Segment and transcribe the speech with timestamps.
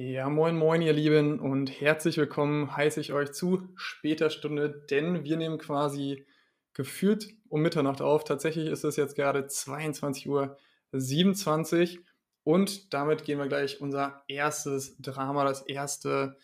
[0.00, 5.24] Ja, moin, moin, ihr Lieben, und herzlich willkommen heiße ich euch zu später Stunde, denn
[5.24, 6.24] wir nehmen quasi
[6.72, 8.22] gefühlt um Mitternacht auf.
[8.22, 12.04] Tatsächlich ist es jetzt gerade 22.27 Uhr
[12.44, 16.38] und damit gehen wir gleich unser erstes Drama, das erste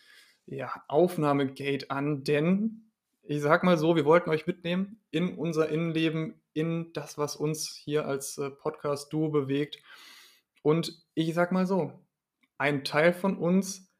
[0.45, 2.91] ja, Aufnahmegate an, denn
[3.23, 7.73] ich sag mal so, wir wollten euch mitnehmen in unser Innenleben, in das, was uns
[7.73, 9.81] hier als äh, Podcast-Duo bewegt.
[10.61, 12.04] Und ich sag mal so,
[12.57, 13.91] ein Teil von uns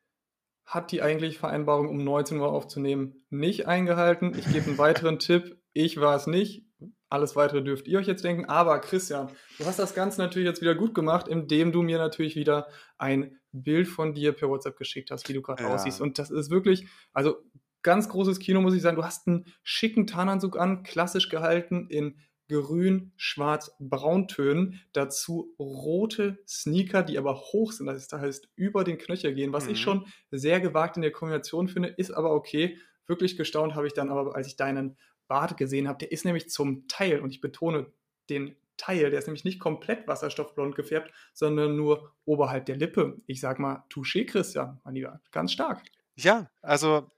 [0.66, 4.34] hat die eigentliche Vereinbarung um 19 Uhr aufzunehmen nicht eingehalten.
[4.38, 5.62] Ich gebe einen weiteren Tipp.
[5.73, 6.66] Ich war es nicht.
[7.08, 8.46] Alles weitere dürft ihr euch jetzt denken.
[8.46, 9.30] Aber Christian,
[9.60, 13.38] du hast das Ganze natürlich jetzt wieder gut gemacht, indem du mir natürlich wieder ein
[13.52, 15.74] Bild von dir per WhatsApp geschickt hast, wie du gerade ja.
[15.74, 16.02] aussiehst.
[16.02, 17.38] Und das ist wirklich, also
[17.84, 18.98] ganz großes Kino, muss ich sagen.
[18.98, 24.81] Du hast einen schicken Tarnanzug an, klassisch gehalten in grün, schwarz, brauntönen.
[24.94, 29.71] Dazu rote Sneaker, die aber hoch sind, das heißt über den Knöchel gehen, was mhm.
[29.71, 32.77] ich schon sehr gewagt in der Kombination finde, ist aber okay.
[33.07, 35.99] Wirklich gestaunt habe ich dann aber, als ich deinen Bart gesehen habe.
[35.99, 37.88] Der ist nämlich zum Teil, und ich betone
[38.29, 43.21] den Teil, der ist nämlich nicht komplett wasserstoffblond gefärbt, sondern nur oberhalb der Lippe.
[43.26, 45.84] Ich sag mal, touché, Christian, mein Lieber, ganz stark.
[46.16, 47.10] Ja, also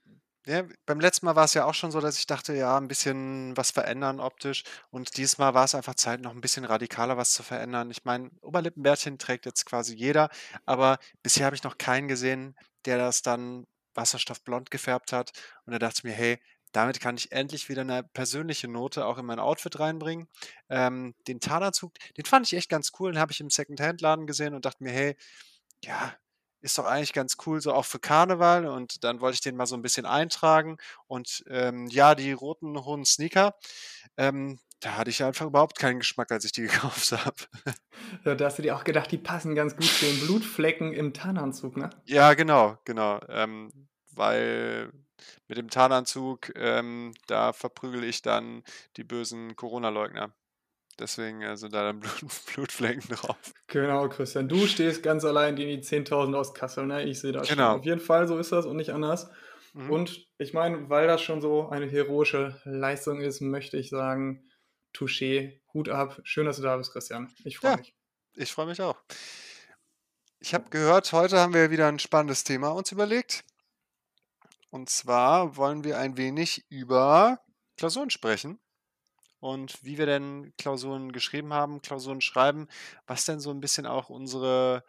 [0.47, 2.87] ja, beim letzten Mal war es ja auch schon so, dass ich dachte, ja, ein
[2.87, 4.63] bisschen was verändern optisch.
[4.89, 7.91] Und dieses Mal war es einfach Zeit, noch ein bisschen radikaler was zu verändern.
[7.91, 10.29] Ich meine, Oberlippenbärtchen trägt jetzt quasi jeder,
[10.65, 15.31] aber bisher habe ich noch keinen gesehen, der das dann wasserstoffblond gefärbt hat.
[15.65, 16.39] Und da dachte ich mir, hey,
[16.71, 20.27] damit kann ich endlich wieder eine persönliche Note auch in mein Outfit reinbringen.
[20.69, 23.11] Ähm, den Tarnanzug, den fand ich echt ganz cool.
[23.11, 25.17] Den habe ich im Secondhand-Laden gesehen und dachte mir, hey,
[25.83, 26.13] ja,
[26.61, 28.65] ist doch eigentlich ganz cool, so auch für Karneval.
[28.67, 30.77] Und dann wollte ich den mal so ein bisschen eintragen.
[31.07, 33.55] Und ähm, ja, die roten hohen Sneaker,
[34.17, 37.35] ähm, da hatte ich einfach überhaupt keinen Geschmack, als ich die gekauft habe.
[38.25, 41.13] Ja, da hast du dir auch gedacht, die passen ganz gut zu den Blutflecken im
[41.13, 41.89] Tarnanzug, ne?
[42.05, 43.19] Ja, genau, genau.
[43.29, 43.71] Ähm,
[44.11, 44.91] weil
[45.47, 48.63] mit dem Tarnanzug, ähm, da verprügel ich dann
[48.97, 50.33] die bösen Corona-Leugner.
[50.99, 53.37] Deswegen sind da dann Blut, Blutflecken drauf.
[53.67, 54.49] Genau, Christian.
[54.49, 57.03] Du stehst ganz allein gegen die 10.000 aus Kassel, ne?
[57.03, 57.71] Ich sehe das genau.
[57.71, 57.79] schon.
[57.79, 59.29] Auf jeden Fall, so ist das und nicht anders.
[59.73, 59.91] Mhm.
[59.91, 64.49] Und ich meine, weil das schon so eine heroische Leistung ist, möchte ich sagen,
[64.93, 66.19] Touché, Hut ab.
[66.23, 67.31] Schön, dass du da bist, Christian.
[67.43, 67.93] Ich freue ja, mich.
[68.35, 68.97] Ich freue mich auch.
[70.39, 73.43] Ich habe gehört, heute haben wir wieder ein spannendes Thema uns überlegt.
[74.69, 77.39] Und zwar wollen wir ein wenig über
[77.77, 78.59] Klausuren sprechen
[79.39, 82.67] und wie wir denn Klausuren geschrieben haben, Klausuren schreiben,
[83.05, 84.83] was denn so ein bisschen auch unsere,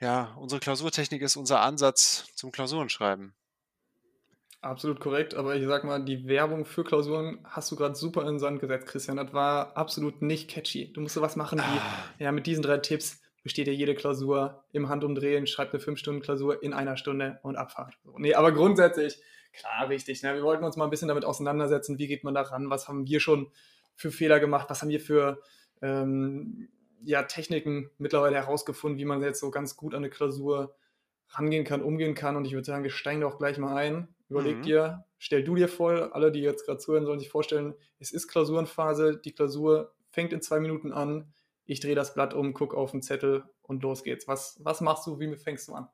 [0.00, 3.34] ja, unsere Klausurtechnik ist, unser Ansatz zum Klausurenschreiben.
[4.60, 8.28] Absolut korrekt, aber ich sag mal, die Werbung für Klausuren hast du gerade super in
[8.28, 9.16] den Sand gesetzt, Christian.
[9.16, 10.92] Das war absolut nicht catchy.
[10.92, 12.04] Du musst sowas machen wie, ah.
[12.20, 16.72] ja, mit diesen drei Tipps besteht ja jede Klausur im Handumdrehen, schreibt eine 5-Stunden-Klausur in
[16.72, 17.94] einer Stunde und Abfahrt.
[18.18, 19.20] Nee, aber grundsätzlich
[19.52, 20.22] Klar, richtig.
[20.22, 20.34] Ne?
[20.34, 23.06] Wir wollten uns mal ein bisschen damit auseinandersetzen, wie geht man da ran, was haben
[23.06, 23.50] wir schon
[23.94, 25.40] für Fehler gemacht, was haben wir für
[25.82, 26.68] ähm,
[27.02, 30.74] ja, Techniken mittlerweile herausgefunden, wie man jetzt so ganz gut an eine Klausur
[31.28, 32.36] rangehen kann, umgehen kann.
[32.36, 34.08] Und ich würde sagen, wir steigen doch gleich mal ein.
[34.28, 34.62] Überleg mhm.
[34.62, 38.28] dir, stell du dir vor, alle, die jetzt gerade zuhören, sollen sich vorstellen, es ist
[38.28, 41.32] Klausurenphase, die Klausur fängt in zwei Minuten an,
[41.64, 44.26] ich drehe das Blatt um, gucke auf den Zettel und los geht's.
[44.28, 45.88] Was, was machst du, wie fängst du an?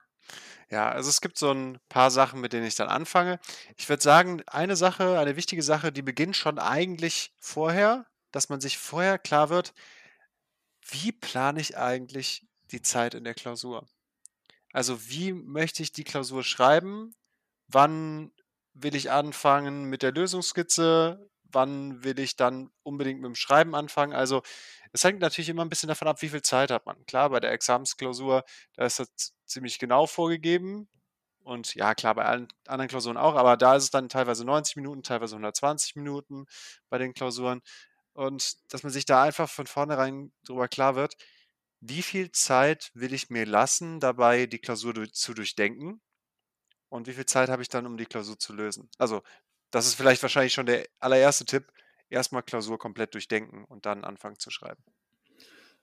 [0.71, 3.41] Ja, also es gibt so ein paar Sachen, mit denen ich dann anfange.
[3.77, 8.61] Ich würde sagen, eine Sache, eine wichtige Sache, die beginnt schon eigentlich vorher, dass man
[8.61, 9.72] sich vorher klar wird,
[10.91, 13.87] wie plane ich eigentlich die Zeit in der Klausur?
[14.72, 17.15] Also wie möchte ich die Klausur schreiben?
[17.69, 18.33] Wann
[18.75, 21.28] will ich anfangen mit der Lösungsskizze?
[21.45, 24.12] Wann will ich dann unbedingt mit dem Schreiben anfangen?
[24.12, 24.43] Also
[24.93, 27.04] es hängt natürlich immer ein bisschen davon ab, wie viel Zeit hat man.
[27.06, 28.44] Klar, bei der Examensklausur,
[28.75, 30.88] da ist das ziemlich genau vorgegeben.
[31.44, 34.77] Und ja, klar, bei allen anderen Klausuren auch, aber da ist es dann teilweise 90
[34.77, 36.47] Minuten, teilweise 120 Minuten
[36.91, 37.62] bei den Klausuren.
[38.12, 41.16] Und dass man sich da einfach von vornherein darüber klar wird,
[41.81, 46.01] wie viel Zeit will ich mir lassen, dabei die Klausur zu durchdenken
[46.89, 48.91] und wie viel Zeit habe ich dann, um die Klausur zu lösen.
[48.98, 49.22] Also,
[49.71, 51.71] das ist vielleicht wahrscheinlich schon der allererste Tipp.
[52.10, 54.83] Erstmal Klausur komplett durchdenken und dann anfangen zu schreiben.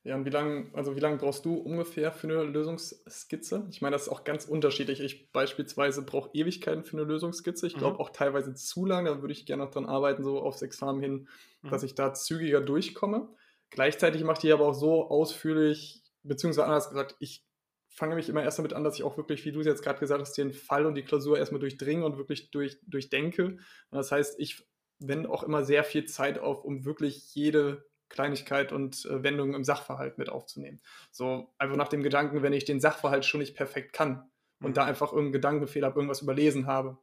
[0.05, 3.65] Ja, und wie lange, also wie lange brauchst du ungefähr für eine Lösungsskizze?
[3.71, 4.99] Ich meine, das ist auch ganz unterschiedlich.
[4.99, 7.65] Ich beispielsweise brauche Ewigkeiten für eine Lösungsskizze.
[7.65, 8.01] Ich glaube mhm.
[8.01, 9.05] auch teilweise zu lang.
[9.05, 11.27] Da würde ich gerne noch dran arbeiten, so aufs Examen hin,
[11.63, 11.69] mhm.
[11.69, 13.29] dass ich da zügiger durchkomme.
[13.71, 17.43] Gleichzeitig mache ich die aber auch so ausführlich, beziehungsweise anders gesagt, ich
[17.87, 19.99] fange mich immer erst damit an, dass ich auch wirklich, wie du es jetzt gerade
[19.99, 23.57] gesagt hast, den Fall und die Klausur erstmal durchdringe und wirklich durch, durchdenke.
[23.89, 24.67] Das heißt, ich
[25.07, 29.63] wende auch immer sehr viel Zeit auf, um wirklich jede Kleinigkeit und äh, Wendung im
[29.63, 30.79] Sachverhalt mit aufzunehmen.
[31.11, 34.29] So einfach nach dem Gedanken, wenn ich den Sachverhalt schon nicht perfekt kann,
[34.59, 34.73] und mhm.
[34.73, 36.97] da einfach irgendeinen Gedankenfehler habe, irgendwas überlesen habe,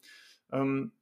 [0.53, 0.93] ähm,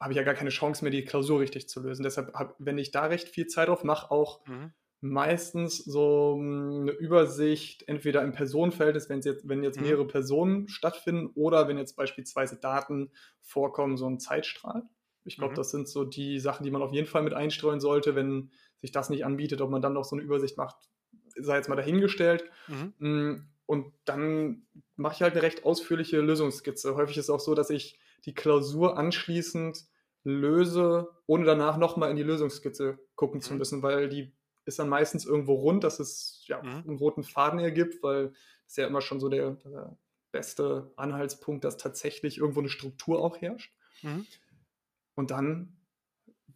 [0.00, 2.02] habe ich ja gar keine Chance mehr, die Klausur richtig zu lösen.
[2.02, 4.72] Deshalb, hab, wenn ich da recht viel Zeit drauf mache, auch mhm.
[5.00, 9.86] meistens so hm, eine Übersicht, entweder im Personenverhältnis, wenn jetzt, wenn jetzt mhm.
[9.86, 13.10] mehrere Personen stattfinden, oder wenn jetzt beispielsweise Daten
[13.40, 14.84] vorkommen, so ein Zeitstrahl.
[15.30, 15.56] Ich glaube, mhm.
[15.56, 18.90] das sind so die Sachen, die man auf jeden Fall mit einstreuen sollte, wenn sich
[18.90, 20.76] das nicht anbietet, ob man dann noch so eine Übersicht macht,
[21.36, 22.44] sei jetzt mal dahingestellt.
[22.66, 22.94] Mhm.
[22.98, 24.66] Hm, und dann
[24.96, 26.96] mache ich halt eine recht ausführliche Lösungsskizze.
[26.96, 29.84] Häufig ist es auch so, dass ich die Klausur anschließend
[30.24, 33.42] löse, ohne danach nochmal in die Lösungsskizze gucken mhm.
[33.42, 34.32] zu müssen, weil die
[34.64, 36.82] ist dann meistens irgendwo rund, dass es ja, mhm.
[36.88, 38.32] einen roten Faden ergibt, weil
[38.66, 39.96] es ja immer schon so der, der,
[40.32, 43.72] beste Anhaltspunkt, dass tatsächlich irgendwo eine Struktur auch herrscht.
[44.02, 44.26] Mhm.
[45.14, 45.76] Und dann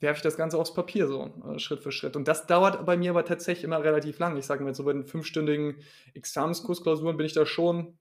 [0.01, 2.17] werfe ich das Ganze aufs Papier so, äh, Schritt für Schritt.
[2.17, 4.37] Und das dauert bei mir aber tatsächlich immer relativ lang.
[4.37, 5.77] Ich sage mal, so bei den fünfstündigen
[6.15, 7.99] Examenskursklausuren bin ich da schon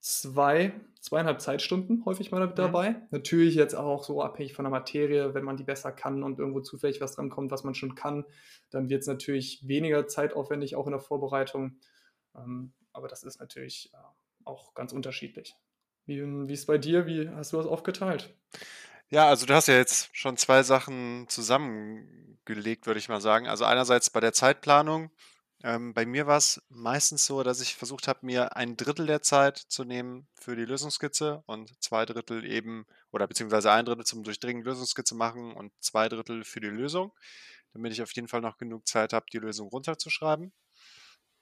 [0.00, 2.90] zwei, zweieinhalb Zeitstunden häufig mal dabei.
[2.90, 2.96] Mhm.
[3.12, 6.60] Natürlich jetzt auch so abhängig von der Materie, wenn man die besser kann und irgendwo
[6.60, 8.24] zufällig was dran kommt, was man schon kann,
[8.70, 11.78] dann wird es natürlich weniger zeitaufwendig, auch in der Vorbereitung.
[12.34, 13.96] Ähm, aber das ist natürlich äh,
[14.44, 15.54] auch ganz unterschiedlich.
[16.04, 17.06] Wie, wie ist es bei dir?
[17.06, 18.34] Wie hast du das aufgeteilt?
[19.12, 23.46] Ja, also du hast ja jetzt schon zwei Sachen zusammengelegt, würde ich mal sagen.
[23.46, 25.10] Also einerseits bei der Zeitplanung.
[25.62, 29.20] Ähm, bei mir war es meistens so, dass ich versucht habe, mir ein Drittel der
[29.20, 34.24] Zeit zu nehmen für die Lösungskizze und zwei Drittel eben, oder beziehungsweise ein Drittel zum
[34.24, 37.12] Durchdringen Lösungskizze machen und zwei Drittel für die Lösung,
[37.74, 40.54] damit ich auf jeden Fall noch genug Zeit habe, die Lösung runterzuschreiben.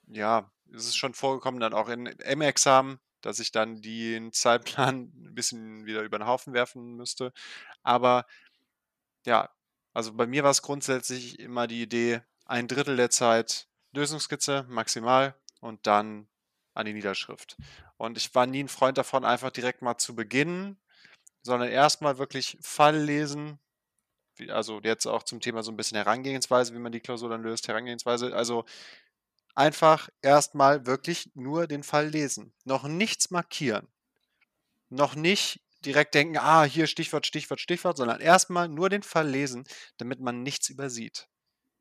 [0.08, 5.12] Ja, es ist schon vorgekommen, dann auch in, im Examen, dass ich dann den Zeitplan
[5.14, 7.32] ein bisschen wieder über den Haufen werfen müsste.
[7.82, 8.26] Aber
[9.26, 9.50] ja,
[9.92, 15.34] also bei mir war es grundsätzlich immer die Idee, ein Drittel der Zeit Lösungskizze maximal
[15.60, 16.28] und dann
[16.74, 17.56] an die Niederschrift.
[17.96, 20.78] Und ich war nie ein Freund davon, einfach direkt mal zu beginnen,
[21.42, 23.58] sondern erstmal wirklich Fall lesen.
[24.48, 27.68] Also jetzt auch zum Thema so ein bisschen Herangehensweise, wie man die Klausur dann löst,
[27.68, 28.34] Herangehensweise.
[28.34, 28.64] Also
[29.60, 32.54] einfach erstmal wirklich nur den Fall lesen.
[32.64, 33.88] Noch nichts markieren.
[34.88, 39.64] Noch nicht direkt denken, ah, hier Stichwort, Stichwort, Stichwort, sondern erstmal nur den Fall lesen,
[39.98, 41.28] damit man nichts übersieht.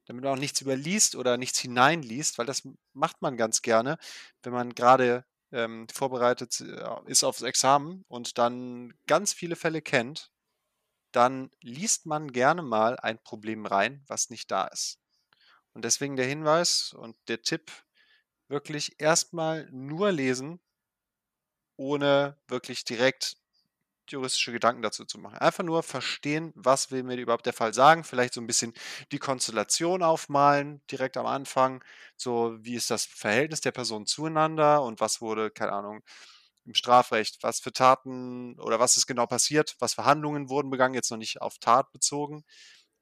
[0.07, 3.97] Damit man auch nichts überliest oder nichts hineinliest, weil das macht man ganz gerne,
[4.43, 5.23] wenn man gerade
[5.53, 10.31] ähm, vorbereitet äh, ist aufs Examen und dann ganz viele Fälle kennt,
[11.13, 14.99] dann liest man gerne mal ein Problem rein, was nicht da ist.
[15.79, 17.71] Und deswegen der Hinweis und der Tipp,
[18.49, 20.59] wirklich erstmal nur lesen,
[21.77, 23.37] ohne wirklich direkt
[24.09, 25.37] juristische Gedanken dazu zu machen.
[25.37, 28.73] Einfach nur verstehen, was will mir überhaupt der Fall sagen, vielleicht so ein bisschen
[29.13, 31.81] die Konstellation aufmalen, direkt am Anfang,
[32.17, 36.03] so wie ist das Verhältnis der Personen zueinander und was wurde, keine Ahnung,
[36.65, 40.95] im Strafrecht, was für Taten oder was ist genau passiert, was für Handlungen wurden begangen,
[40.95, 42.43] jetzt noch nicht auf Tat bezogen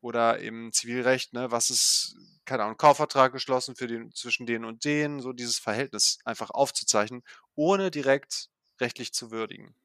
[0.01, 2.15] oder im Zivilrecht, ne, was ist,
[2.45, 7.23] keine Ahnung, Kaufvertrag geschlossen für den, zwischen denen und denen, so dieses Verhältnis einfach aufzuzeichnen,
[7.55, 8.49] ohne direkt
[8.79, 9.75] rechtlich zu würdigen.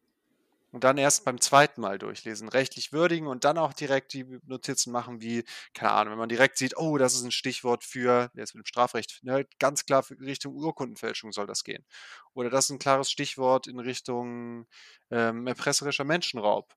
[0.73, 4.91] Und dann erst beim zweiten Mal durchlesen, rechtlich würdigen und dann auch direkt die Notizen
[4.91, 5.45] machen, wie,
[5.75, 8.67] keine Ahnung, wenn man direkt sieht, oh, das ist ein Stichwort für, jetzt mit dem
[8.67, 11.85] Strafrecht, ne, ganz klar für Richtung Urkundenfälschung soll das gehen.
[12.33, 14.67] Oder das ist ein klares Stichwort in Richtung
[15.11, 16.75] ähm, erpresserischer Menschenraub.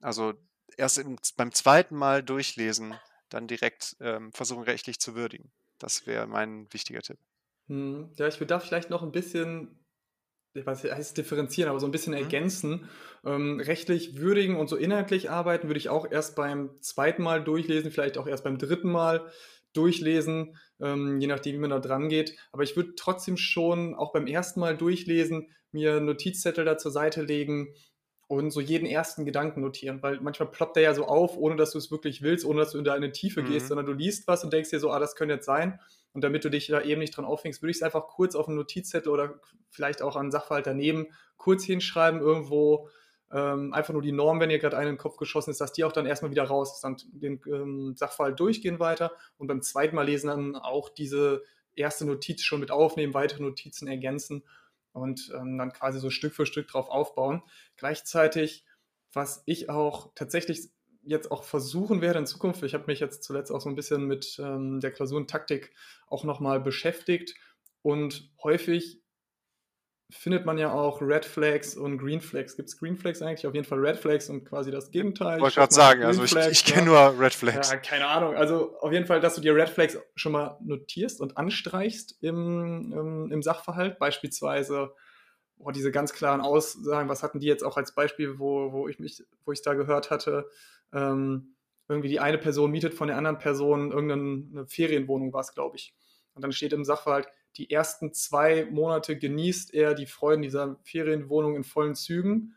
[0.00, 0.34] Also
[0.76, 2.94] erst im, beim zweiten Mal durchlesen,
[3.28, 5.50] dann direkt ähm, versuchen, rechtlich zu würdigen.
[5.78, 7.18] Das wäre mein wichtiger Tipp.
[7.68, 9.78] Hm, ja, ich würde da vielleicht noch ein bisschen,
[10.54, 12.20] was heißt differenzieren, aber so ein bisschen mhm.
[12.20, 12.88] ergänzen.
[13.24, 17.90] Ähm, rechtlich würdigen und so inhaltlich arbeiten würde ich auch erst beim zweiten Mal durchlesen,
[17.90, 19.30] vielleicht auch erst beim dritten Mal
[19.72, 22.38] durchlesen, ähm, je nachdem, wie man da dran geht.
[22.52, 27.22] Aber ich würde trotzdem schon auch beim ersten Mal durchlesen, mir Notizzettel da zur Seite
[27.22, 27.74] legen,
[28.28, 31.70] und so jeden ersten Gedanken notieren, weil manchmal ploppt der ja so auf, ohne dass
[31.70, 33.46] du es wirklich willst, ohne dass du in deine Tiefe mhm.
[33.46, 35.78] gehst, sondern du liest was und denkst dir so, ah, das könnte jetzt sein.
[36.12, 38.48] Und damit du dich da eben nicht dran aufhängst, würde ich es einfach kurz auf
[38.48, 39.38] einen Notizzettel oder
[39.70, 41.06] vielleicht auch an Sachverhalt daneben
[41.36, 42.88] kurz hinschreiben, irgendwo
[43.32, 45.72] ähm, einfach nur die Norm, wenn ihr gerade einen in den Kopf geschossen ist, dass
[45.72, 49.62] die auch dann erstmal wieder raus ist, dann den ähm, Sachverhalt durchgehen weiter und beim
[49.62, 51.42] zweiten Mal lesen dann auch diese
[51.74, 54.42] erste Notiz schon mit aufnehmen, weitere Notizen ergänzen
[54.96, 57.42] und ähm, dann quasi so Stück für Stück drauf aufbauen.
[57.76, 58.64] Gleichzeitig,
[59.12, 60.70] was ich auch tatsächlich
[61.02, 64.06] jetzt auch versuchen werde in Zukunft, ich habe mich jetzt zuletzt auch so ein bisschen
[64.06, 65.72] mit ähm, der Klausurentaktik
[66.08, 67.34] auch nochmal beschäftigt
[67.82, 69.02] und häufig
[70.10, 72.56] findet man ja auch Red Flags und Green Flags.
[72.56, 73.46] Gibt es Green Flags eigentlich?
[73.46, 75.40] Auf jeden Fall Red Flags und quasi das Gegenteil.
[75.40, 77.72] Wollte gerade sagen, also ich, ich kenne nur Red Flags.
[77.72, 78.36] Ja, keine Ahnung.
[78.36, 82.92] Also auf jeden Fall, dass du dir Red Flags schon mal notierst und anstreichst im,
[82.92, 83.98] im, im Sachverhalt.
[83.98, 84.92] Beispielsweise,
[85.58, 89.00] oh, diese ganz klaren Aussagen, was hatten die jetzt auch als Beispiel, wo, wo ich
[89.00, 90.48] mich, wo ich da gehört hatte,
[90.92, 91.56] ähm,
[91.88, 95.94] irgendwie die eine Person mietet von der anderen Person irgendeine Ferienwohnung war es, glaube ich.
[96.34, 101.56] Und dann steht im Sachverhalt, die ersten zwei Monate genießt er die Freuden dieser Ferienwohnung
[101.56, 102.54] in vollen Zügen.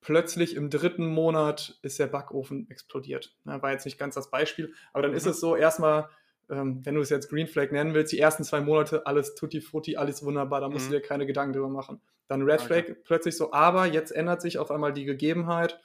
[0.00, 3.36] Plötzlich im dritten Monat ist der Backofen explodiert.
[3.44, 5.16] Ja, war jetzt nicht ganz das Beispiel, aber dann mhm.
[5.16, 6.08] ist es so erstmal,
[6.48, 9.60] ähm, wenn du es jetzt Green Flag nennen willst, die ersten zwei Monate alles tutti
[9.60, 10.92] frutti, alles wunderbar, da musst mhm.
[10.92, 12.00] du dir keine Gedanken drüber machen.
[12.28, 12.96] Dann Red Flag okay.
[13.04, 15.80] plötzlich so, aber jetzt ändert sich auf einmal die Gegebenheit.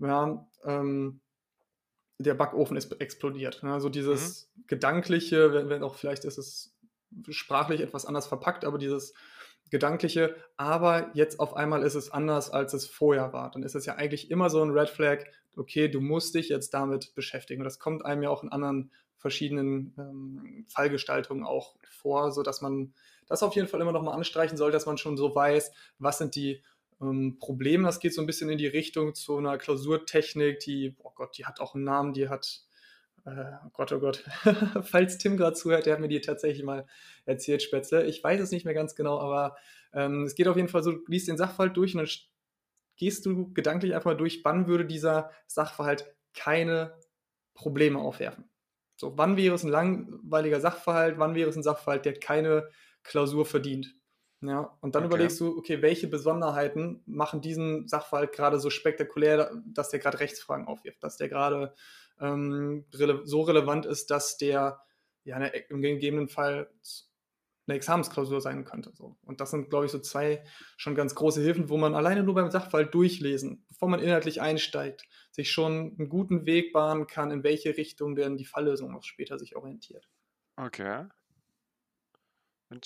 [0.00, 1.20] Ja, ähm,
[2.18, 3.62] der Backofen ist explodiert.
[3.62, 3.72] Ne?
[3.72, 4.64] Also dieses mhm.
[4.66, 6.73] gedankliche, wenn, wenn, auch vielleicht ist es
[7.30, 9.14] sprachlich etwas anders verpackt, aber dieses
[9.70, 13.50] gedankliche, aber jetzt auf einmal ist es anders, als es vorher war.
[13.50, 15.24] Dann ist es ja eigentlich immer so ein Red Flag,
[15.56, 17.60] okay, du musst dich jetzt damit beschäftigen.
[17.60, 22.92] Und das kommt einem ja auch in anderen verschiedenen ähm, Fallgestaltungen auch vor, sodass man
[23.26, 26.18] das auf jeden Fall immer noch mal anstreichen soll, dass man schon so weiß, was
[26.18, 26.62] sind die
[27.00, 27.84] ähm, Probleme.
[27.84, 31.46] Das geht so ein bisschen in die Richtung zu einer Klausurtechnik, die, oh Gott, die
[31.46, 32.62] hat auch einen Namen, die hat,
[33.24, 34.24] oh Gott, oh Gott,
[34.82, 36.86] falls Tim gerade zuhört, der hat mir die tatsächlich mal
[37.24, 38.04] erzählt, Spätzle.
[38.06, 39.56] Ich weiß es nicht mehr ganz genau, aber
[39.92, 42.10] ähm, es geht auf jeden Fall so, du liest den Sachverhalt durch und dann
[42.96, 46.94] gehst du gedanklich einfach mal durch, wann würde dieser Sachverhalt keine
[47.54, 48.48] Probleme aufwerfen.
[48.96, 52.68] So, wann wäre es ein langweiliger Sachverhalt, wann wäre es ein Sachverhalt, der keine
[53.02, 53.94] Klausur verdient?
[54.40, 55.14] Ja, und dann okay.
[55.14, 60.66] überlegst du, okay, welche Besonderheiten machen diesen Sachverhalt gerade so spektakulär, dass der gerade Rechtsfragen
[60.66, 61.74] aufwirft, dass der gerade
[62.20, 64.80] ähm, rele so relevant ist, dass der
[65.24, 66.70] ja eine, im gegebenen Fall
[67.66, 68.92] eine Examensklausur sein könnte.
[68.94, 69.16] So.
[69.22, 70.44] Und das sind, glaube ich, so zwei
[70.76, 75.06] schon ganz große Hilfen, wo man alleine nur beim Sachverhalt durchlesen, bevor man inhaltlich einsteigt,
[75.30, 79.38] sich schon einen guten Weg bahnen kann, in welche Richtung denn die Falllösung auch später
[79.38, 80.08] sich orientiert.
[80.56, 81.06] Okay.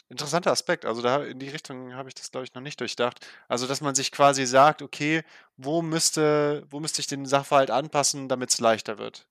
[0.08, 0.84] Interessanter Aspekt.
[0.84, 3.26] Also da in die Richtung habe ich das, glaube ich, noch nicht durchdacht.
[3.48, 5.22] Also, dass man sich quasi sagt, okay,
[5.56, 9.26] wo müsste, wo müsste ich den Sachverhalt anpassen, damit es leichter wird?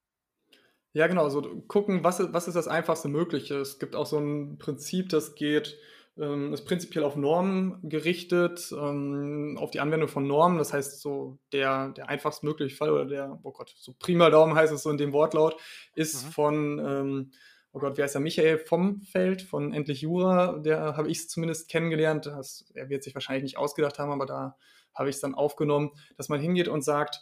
[0.94, 3.56] Ja, genau, so gucken, was, ist- was ist das einfachste Mögliche.
[3.60, 5.78] Es gibt auch so ein Prinzip, das geht,
[6.18, 10.58] ähm, ist prinzipiell auf Normen gerichtet, ähm, auf die Anwendung von Normen.
[10.58, 14.56] Das heißt, so der, der einfachst mögliche Fall oder der, oh Gott, so prima Daumen
[14.56, 15.60] heißt es so in dem Wortlaut,
[15.94, 16.32] ist Mhm.
[16.32, 17.32] von ähm,
[17.77, 21.27] oh Gott, wie heißt er, Michael vom Feld von Endlich Jura, der habe ich es
[21.27, 22.25] zumindest kennengelernt.
[22.25, 24.57] Das, er wird sich wahrscheinlich nicht ausgedacht haben, aber da
[24.96, 27.22] habe ich es dann aufgenommen, dass man hingeht und sagt,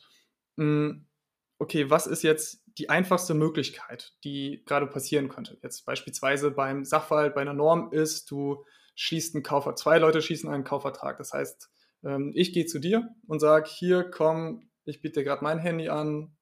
[0.56, 1.08] mh, hm,
[1.60, 5.58] okay, was ist jetzt die einfachste Möglichkeit, die gerade passieren könnte?
[5.62, 8.64] Jetzt beispielsweise beim Sachverhalt, bei einer Norm ist, du
[8.96, 11.18] schließt einen Kaufvertrag, zwei Leute schließen einen Kaufvertrag.
[11.18, 11.70] Das heißt,
[12.06, 15.90] ähm, ich gehe zu dir und sage, hier, komm, ich biete dir gerade mein Handy
[15.90, 16.34] an,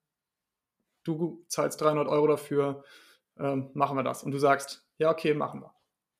[1.03, 2.83] du zahlst 300 Euro dafür,
[3.39, 4.23] ähm, machen wir das.
[4.23, 5.73] Und du sagst, ja, okay, machen wir.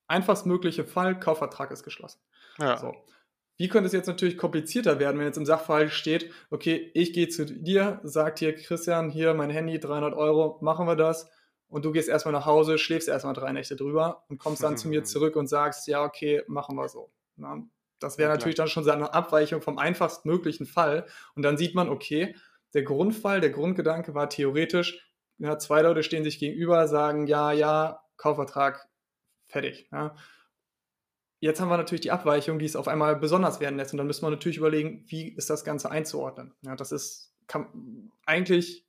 [0.07, 2.19] Einfachst mögliche Fall, Kaufvertrag ist geschlossen.
[2.59, 2.77] Ja.
[2.77, 2.93] So.
[3.57, 7.29] Wie könnte es jetzt natürlich komplizierter werden, wenn jetzt im Sachfall steht, okay, ich gehe
[7.29, 11.29] zu dir, sagt dir Christian, hier mein Handy, 300 Euro, machen wir das.
[11.67, 14.87] Und du gehst erstmal nach Hause, schläfst erstmal drei Nächte drüber und kommst dann zu
[14.87, 17.11] mir zurück und sagst, ja, okay, machen wir so.
[17.35, 17.63] Na,
[17.99, 21.05] das wäre ja, natürlich dann schon so eine Abweichung vom einfachst möglichen Fall.
[21.35, 22.35] Und dann sieht man, okay,
[22.73, 28.03] der Grundfall, der Grundgedanke war theoretisch, ja, zwei Leute stehen sich gegenüber, sagen ja, ja,
[28.17, 28.87] Kaufvertrag,
[29.45, 29.87] fertig.
[29.91, 30.15] Ja.
[31.39, 33.91] Jetzt haben wir natürlich die Abweichung, die es auf einmal besonders werden lässt.
[33.93, 36.53] Und dann müssen wir natürlich überlegen, wie ist das Ganze einzuordnen.
[36.61, 38.85] Ja, das ist kann, eigentlich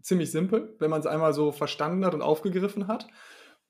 [0.00, 3.08] ziemlich simpel, wenn man es einmal so verstanden hat und aufgegriffen hat.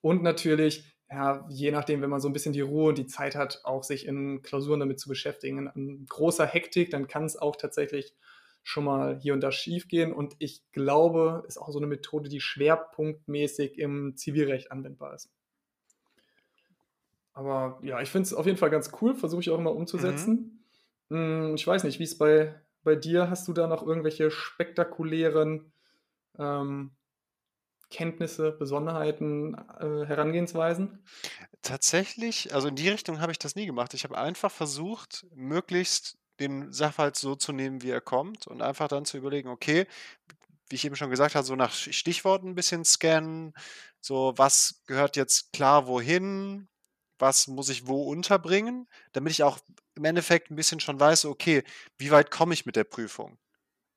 [0.01, 3.35] Und natürlich, ja, je nachdem, wenn man so ein bisschen die Ruhe und die Zeit
[3.35, 5.71] hat, auch sich in Klausuren damit zu beschäftigen.
[5.75, 8.15] In großer Hektik, dann kann es auch tatsächlich
[8.63, 10.13] schon mal hier und da schief gehen.
[10.13, 15.31] Und ich glaube, ist auch so eine Methode, die schwerpunktmäßig im Zivilrecht anwendbar ist.
[17.35, 20.65] Aber ja, ich finde es auf jeden Fall ganz cool, versuche ich auch immer umzusetzen.
[21.09, 21.55] Mhm.
[21.55, 25.73] Ich weiß nicht, wie es bei, bei dir, hast du da noch irgendwelche spektakulären
[26.39, 26.93] ähm,
[27.91, 31.05] Kenntnisse, Besonderheiten, äh, Herangehensweisen?
[31.61, 33.95] Tatsächlich, also in die Richtung habe ich das nie gemacht.
[33.95, 38.89] Ich habe einfach versucht, möglichst den Sachverhalt so zu nehmen, wie er kommt und einfach
[38.89, 39.87] dann zu überlegen, okay,
[40.69, 43.53] wie ich eben schon gesagt habe, so nach Stichworten ein bisschen scannen,
[44.01, 46.69] so was gehört jetzt klar wohin,
[47.19, 49.59] was muss ich wo unterbringen, damit ich auch
[49.95, 51.63] im Endeffekt ein bisschen schon weiß, okay,
[51.99, 53.39] wie weit komme ich mit der Prüfung?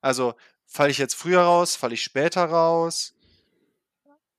[0.01, 3.13] Also falle ich jetzt früher raus, falle ich später raus?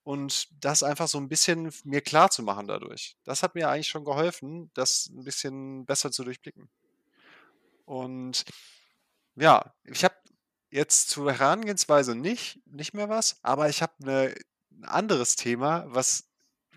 [0.04, 3.16] Und das einfach so ein bisschen mir klar zu machen dadurch.
[3.24, 6.68] Das hat mir eigentlich schon geholfen, das ein bisschen besser zu durchblicken.
[7.86, 8.44] Und
[9.36, 10.14] ja, ich habe
[10.70, 14.34] jetzt zur Herangehensweise nicht, nicht mehr was, aber ich habe 'ne
[14.72, 16.24] 'n anderes Thema, was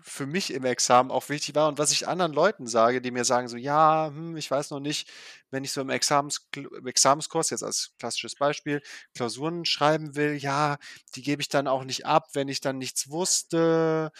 [0.02, 3.24] für mich im Examen auch wichtig war und was ich anderen Leuten sage, die mir
[3.24, 5.10] sagen so, ja, hm, ich weiß noch nicht,
[5.50, 8.82] wenn ich so im, Examens, im Examenskurs, jetzt als klassisches Beispiel,
[9.14, 10.78] Klausuren schreiben will, ja,
[11.16, 14.12] die gebe ich dann auch nicht ab, wenn ich dann nichts wusste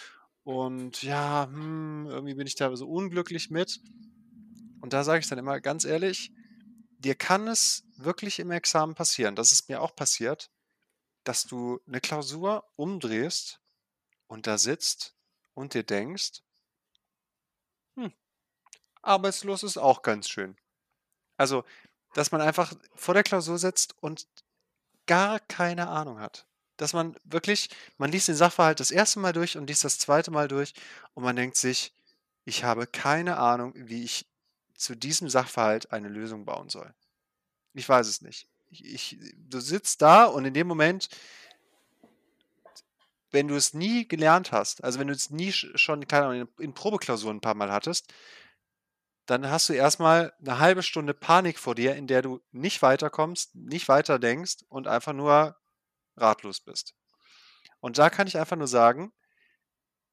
[0.44, 3.80] und ja, hm, irgendwie bin ich da so unglücklich mit.
[4.80, 6.32] Und da sage ich dann immer ganz ehrlich,
[7.00, 10.50] dir kann es wirklich im Examen passieren, das ist mir auch passiert,
[11.24, 13.60] dass du eine Klausur umdrehst
[14.26, 15.14] und da sitzt
[15.54, 16.42] und dir denkst,
[17.96, 18.12] hm,
[19.02, 20.56] arbeitslos ist auch ganz schön.
[21.36, 21.64] Also,
[22.14, 24.28] dass man einfach vor der Klausur sitzt und
[25.06, 26.46] gar keine Ahnung hat.
[26.76, 30.30] Dass man wirklich, man liest den Sachverhalt das erste Mal durch und liest das zweite
[30.30, 30.74] Mal durch
[31.14, 31.94] und man denkt sich,
[32.44, 34.29] ich habe keine Ahnung, wie ich
[34.80, 36.94] zu diesem Sachverhalt eine Lösung bauen soll.
[37.74, 38.48] Ich weiß es nicht.
[38.70, 41.08] Ich, ich, du sitzt da und in dem Moment
[43.30, 46.74] wenn du es nie gelernt hast, also wenn du es nie schon, keine Ahnung, in,
[46.74, 48.12] Probeklausuren ein paar Mal hattest,
[49.26, 53.54] dann hast du erstmal eine halbe Stunde Panik vor dir, in der du nicht weiterkommst,
[53.54, 55.56] nicht weiter denkst und einfach nur
[56.16, 56.94] ratlos bist.
[57.78, 59.12] Und da kann ich einfach nur sagen,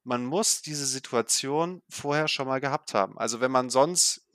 [0.04, 3.18] man muss diese Situation vorher schon mal gehabt haben.
[3.18, 4.27] Also wenn man sonst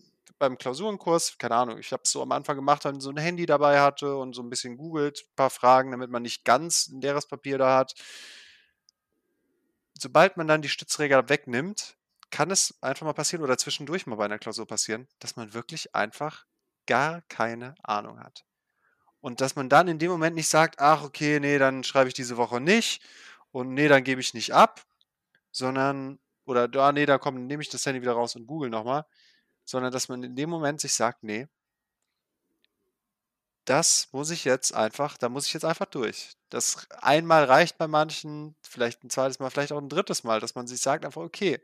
[0.42, 3.46] beim Klausurenkurs, keine Ahnung, ich habe es so am Anfang gemacht, dann so ein Handy
[3.46, 7.00] dabei hatte und so ein bisschen googelt, ein paar Fragen, damit man nicht ganz ein
[7.00, 7.94] leeres Papier da hat,
[9.96, 11.96] sobald man dann die Stützräger wegnimmt,
[12.30, 15.94] kann es einfach mal passieren oder zwischendurch mal bei einer Klausur passieren, dass man wirklich
[15.94, 16.44] einfach
[16.88, 18.44] gar keine Ahnung hat.
[19.20, 22.14] Und dass man dann in dem Moment nicht sagt, ach okay, nee, dann schreibe ich
[22.14, 23.00] diese Woche nicht
[23.52, 24.82] und nee, dann gebe ich nicht ab,
[25.52, 29.04] sondern, oder ah, nee, da komm, nehme ich das Handy wieder raus und google nochmal,
[29.64, 31.49] sondern dass man in dem Moment sich sagt, nee,
[33.64, 36.33] das muss ich jetzt einfach da muss ich jetzt einfach durch.
[36.50, 40.54] Das einmal reicht bei manchen, vielleicht ein zweites Mal, vielleicht auch ein drittes Mal, dass
[40.54, 41.61] man sich sagt einfach: „Okay“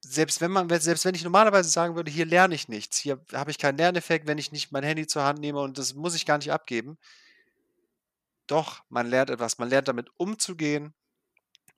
[0.00, 3.50] selbst wenn man selbst wenn ich normalerweise sagen würde: „Hier lerne ich nichts, hier habe
[3.50, 6.24] ich keinen Lerneffekt, wenn ich nicht mein Handy zur Hand nehme und das muss ich
[6.26, 6.96] gar nicht abgeben.“
[8.48, 9.58] Doch, man lernt etwas.
[9.58, 10.94] Man lernt damit umzugehen,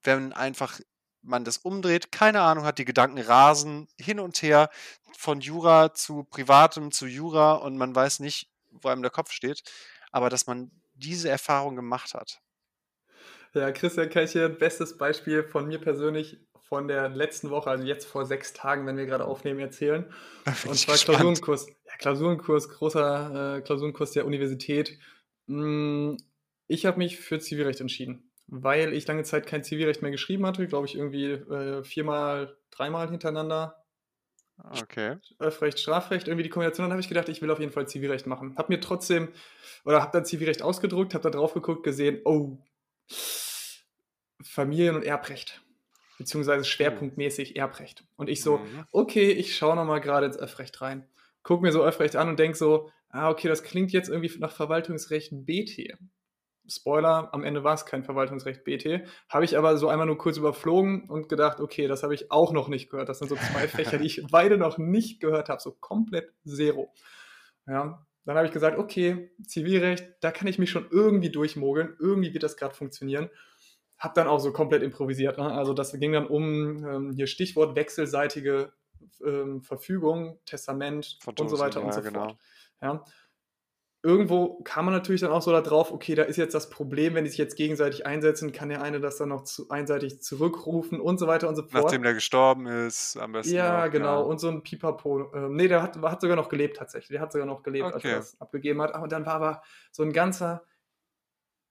[0.04, 0.80] wenn einfach
[1.22, 4.70] man das umdreht, keine Ahnung hat, die Gedanken rasen hin und her
[5.16, 9.62] von Jura zu Privatem zu Jura und man weiß nicht, wo einem der Kopf steht,
[10.12, 12.40] aber dass man diese Erfahrung gemacht hat.
[13.54, 17.70] Ja, Christian, kann ich dir ein bestes Beispiel von mir persönlich von der letzten Woche,
[17.70, 20.04] also jetzt vor sechs Tagen, wenn wir gerade aufnehmen, erzählen.
[20.66, 21.18] Und zwar gespannt.
[21.18, 21.66] Klausurenkurs.
[21.66, 24.98] Ja, Klausurenkurs, großer äh, Klausurenkurs der Universität.
[25.46, 26.16] Mm,
[26.66, 30.66] ich habe mich für Zivilrecht entschieden, weil ich lange Zeit kein Zivilrecht mehr geschrieben hatte,
[30.66, 33.78] glaube ich irgendwie äh, viermal, dreimal hintereinander
[34.82, 35.16] Okay.
[35.38, 38.26] Öffrecht, Strafrecht, irgendwie die Kombination, dann habe ich gedacht, ich will auf jeden Fall Zivilrecht
[38.26, 38.56] machen.
[38.56, 39.28] Habe mir trotzdem,
[39.84, 42.58] oder habe dann Zivilrecht ausgedruckt, habe da drauf geguckt, gesehen, oh,
[44.42, 45.62] Familien- und Erbrecht.
[46.18, 48.04] Beziehungsweise schwerpunktmäßig Erbrecht.
[48.16, 48.84] Und ich so, mhm.
[48.90, 51.06] okay, ich schaue nochmal gerade ins Öffrecht rein.
[51.44, 54.50] Guck mir so Öffrecht an und denke so, ah, okay, das klingt jetzt irgendwie nach
[54.50, 55.96] Verwaltungsrecht BT.
[56.68, 59.02] Spoiler, am Ende war es kein Verwaltungsrecht BT.
[59.28, 62.52] Habe ich aber so einmal nur kurz überflogen und gedacht, okay, das habe ich auch
[62.52, 63.08] noch nicht gehört.
[63.08, 66.92] Das sind so zwei Fächer, die ich beide noch nicht gehört habe, so komplett zero.
[67.66, 71.96] Ja, dann habe ich gesagt, okay, Zivilrecht, da kann ich mich schon irgendwie durchmogeln.
[71.98, 73.30] Irgendwie wird das gerade funktionieren.
[73.96, 75.38] Habe dann auch so komplett improvisiert.
[75.38, 75.50] Ne?
[75.50, 78.72] Also das ging dann um ähm, hier Stichwort wechselseitige
[79.24, 82.24] ähm, Verfügung, Testament Verdosen, und so weiter ja, und so genau.
[82.24, 82.38] fort.
[82.82, 83.04] Ja
[84.08, 87.24] irgendwo kam man natürlich dann auch so darauf, okay, da ist jetzt das Problem, wenn
[87.24, 91.18] die sich jetzt gegenseitig einsetzen, kann der eine das dann noch zu, einseitig zurückrufen und
[91.18, 91.84] so weiter und so fort.
[91.84, 93.54] Nachdem der gestorben ist, am besten.
[93.54, 94.20] Ja, auch, genau.
[94.22, 94.26] Ja.
[94.26, 95.30] Und so ein Pipapo.
[95.34, 97.10] Ähm, nee, der hat, hat sogar noch gelebt tatsächlich.
[97.10, 97.94] Der hat sogar noch gelebt, okay.
[97.94, 98.94] als er das abgegeben hat.
[98.94, 100.64] Aber dann war aber so ein ganzer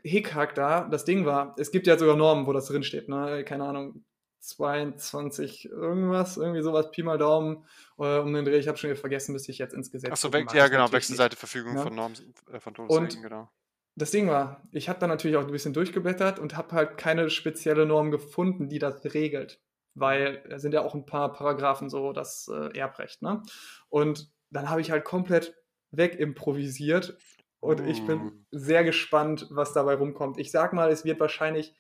[0.04, 0.88] Hickhack da.
[0.88, 3.10] Das Ding war, es gibt ja sogar Normen, wo das drinsteht.
[3.10, 3.44] Ne?
[3.46, 4.06] Keine Ahnung,
[4.40, 7.66] 22 irgendwas, irgendwie sowas, Pi mal Daumen
[7.98, 8.58] äh, um den Dreh.
[8.58, 11.76] Ich habe schon wieder vergessen, bis ich jetzt ins Gesetz Achso, ja genau, Wechselseite Verfügung
[11.76, 11.84] ja.
[11.84, 12.16] von Normen,
[12.52, 13.50] äh, von Todesregeln, genau.
[13.96, 17.32] Das Ding war, ich habe da natürlich auch ein bisschen durchgeblättert und habe halt keine
[17.32, 19.60] spezielle Norm gefunden, die das regelt.
[19.96, 23.42] Weil da sind ja auch ein paar Paragraphen so, das äh, Erbrecht, ne?
[23.90, 25.56] Und dann habe ich halt komplett
[25.90, 27.18] wegimprovisiert
[27.60, 27.86] und uh.
[27.86, 28.32] ich bin uh.
[28.52, 30.38] sehr gespannt, was dabei rumkommt.
[30.38, 31.76] Ich sag mal, es wird wahrscheinlich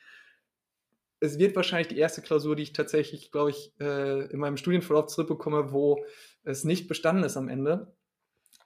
[1.19, 5.07] es wird wahrscheinlich die erste Klausur, die ich tatsächlich, glaube ich, äh, in meinem Studienverlauf
[5.07, 6.05] zurückbekomme, wo
[6.43, 7.93] es nicht bestanden ist am Ende.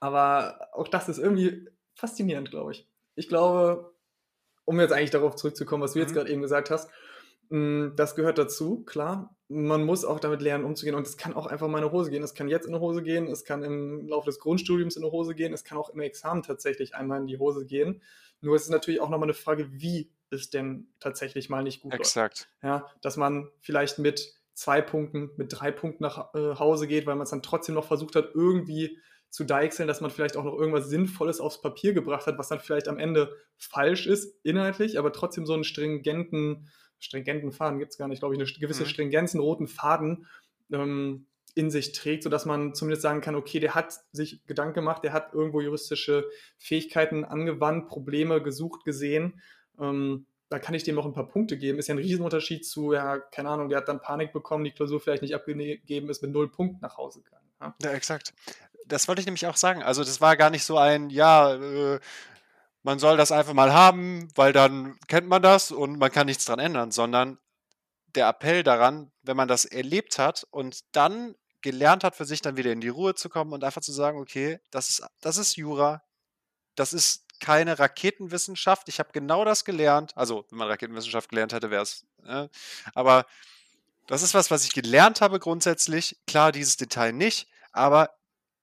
[0.00, 2.88] Aber auch das ist irgendwie faszinierend, glaube ich.
[3.14, 3.94] Ich glaube,
[4.64, 6.04] um jetzt eigentlich darauf zurückzukommen, was du mhm.
[6.04, 6.90] jetzt gerade eben gesagt hast,
[7.50, 9.36] hm, das gehört dazu, klar.
[9.48, 10.94] Man muss auch damit lernen, umzugehen.
[10.94, 12.22] Und es kann auch einfach mal in eine Hose gehen.
[12.22, 15.12] Es kann jetzt in eine Hose gehen, es kann im Laufe des Grundstudiums in eine
[15.12, 18.00] Hose gehen, es kann auch im Examen tatsächlich einmal in die Hose gehen.
[18.40, 21.94] Nur es ist natürlich auch nochmal eine Frage, wie es denn tatsächlich mal nicht gut
[21.94, 22.40] Exakt.
[22.40, 22.48] läuft.
[22.62, 27.14] Ja, dass man vielleicht mit zwei Punkten, mit drei Punkten nach äh, Hause geht, weil
[27.14, 28.98] man es dann trotzdem noch versucht hat, irgendwie
[29.30, 32.60] zu deichseln, dass man vielleicht auch noch irgendwas Sinnvolles aufs Papier gebracht hat, was dann
[32.60, 36.68] vielleicht am Ende falsch ist, inhaltlich, aber trotzdem so einen stringenten,
[36.98, 38.88] stringenten Faden gibt es gar nicht, glaube ich, eine gewisse mhm.
[38.88, 40.26] Stringenz, einen roten Faden
[40.70, 45.02] ähm, in sich trägt, sodass man zumindest sagen kann, okay, der hat sich Gedanken gemacht,
[45.02, 49.40] der hat irgendwo juristische Fähigkeiten angewandt, Probleme gesucht, gesehen.
[49.82, 51.78] Ähm, da kann ich dem auch ein paar Punkte geben.
[51.78, 55.00] Ist ja ein Riesenunterschied zu, ja, keine Ahnung, der hat dann Panik bekommen, die Klausur
[55.00, 57.46] vielleicht nicht abgegeben ist, mit null Punkten nach Hause gegangen.
[57.60, 58.34] Ja, ja exakt.
[58.86, 59.82] Das wollte ich nämlich auch sagen.
[59.82, 62.00] Also, das war gar nicht so ein, ja, äh,
[62.82, 66.44] man soll das einfach mal haben, weil dann kennt man das und man kann nichts
[66.44, 67.38] dran ändern, sondern
[68.14, 72.56] der Appell daran, wenn man das erlebt hat und dann gelernt hat, für sich dann
[72.56, 75.56] wieder in die Ruhe zu kommen und einfach zu sagen, okay, das ist, das ist
[75.56, 76.02] Jura,
[76.74, 78.88] das ist keine Raketenwissenschaft.
[78.88, 80.16] Ich habe genau das gelernt.
[80.16, 82.06] Also, wenn man Raketenwissenschaft gelernt hätte, wäre es.
[82.24, 82.48] Äh,
[82.94, 83.26] aber
[84.06, 86.16] das ist was, was ich gelernt habe grundsätzlich.
[86.26, 88.10] Klar, dieses Detail nicht, aber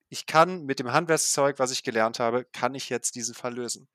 [0.07, 3.89] ich kann mit dem Handwerkszeug, was ich gelernt habe, kann ich jetzt diesen Fall lösen.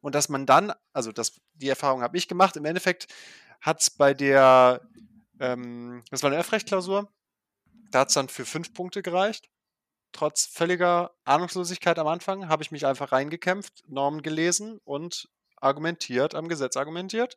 [0.00, 3.08] Und dass man dann, also das, die Erfahrung habe ich gemacht, im Endeffekt
[3.60, 4.80] hat es bei der,
[5.40, 7.12] ähm, das war eine F-Recht-Klausur,
[7.90, 9.50] da hat es dann für fünf Punkte gereicht.
[10.12, 16.48] Trotz völliger Ahnungslosigkeit am Anfang habe ich mich einfach reingekämpft, Normen gelesen und argumentiert, am
[16.48, 17.36] Gesetz argumentiert.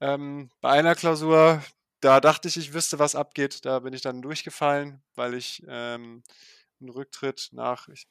[0.00, 1.62] Ähm, bei einer Klausur,
[2.00, 3.64] da dachte ich, ich wüsste, was abgeht.
[3.64, 6.22] Da bin ich dann durchgefallen, weil ich ähm,
[6.80, 8.06] einen Rücktritt nach, ich,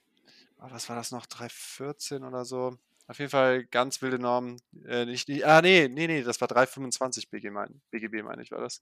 [0.59, 2.77] oh, was war das noch, 314 oder so.
[3.07, 4.61] Auf jeden Fall ganz wilde Normen.
[4.85, 8.51] Äh, nicht, nicht, ah, nee, nee, nee, das war 325 BG mein, BGB, meine ich,
[8.51, 8.81] war das.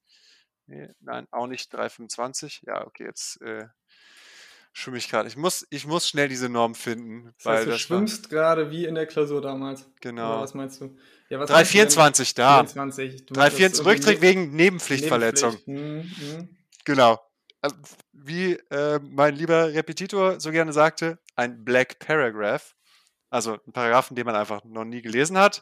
[0.67, 2.63] Nee, nein, auch nicht 325.
[2.65, 3.67] Ja, okay, jetzt äh,
[4.75, 5.27] schwimme ich gerade.
[5.27, 7.33] Ich muss, ich muss schnell diese Norm finden.
[7.37, 9.89] Das heißt, du schwimmst gerade wie in der Klausur damals.
[10.01, 10.33] Genau.
[10.33, 10.95] Oder was meinst du?
[11.29, 12.57] Ja, 324 da.
[12.57, 13.25] 24.
[13.27, 15.57] 324 Rücktritt wegen Nebenpflichtverletzung.
[15.65, 16.33] Nebenpflicht.
[16.33, 16.57] Mhm, mhm.
[16.83, 17.19] Genau.
[17.61, 17.75] Also,
[18.11, 22.75] wie äh, mein lieber Repetitor so gerne sagte, ein Black Paragraph.
[23.29, 25.61] Also ein Paragraphen, den man einfach noch nie gelesen hat.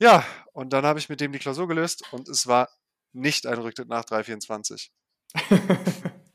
[0.00, 2.68] Ja, und dann habe ich mit dem die Klausur gelöst und es war
[3.12, 4.92] nicht ein Rücktritt nach 324.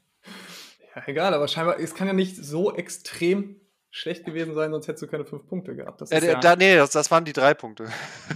[0.95, 3.59] Ja, egal, aber scheinbar, es kann ja nicht so extrem
[3.95, 6.01] schlecht gewesen sein, sonst hättest du keine fünf Punkte gehabt.
[6.01, 7.87] Das äh, ja, da, nee, das, das, waren die drei Punkte.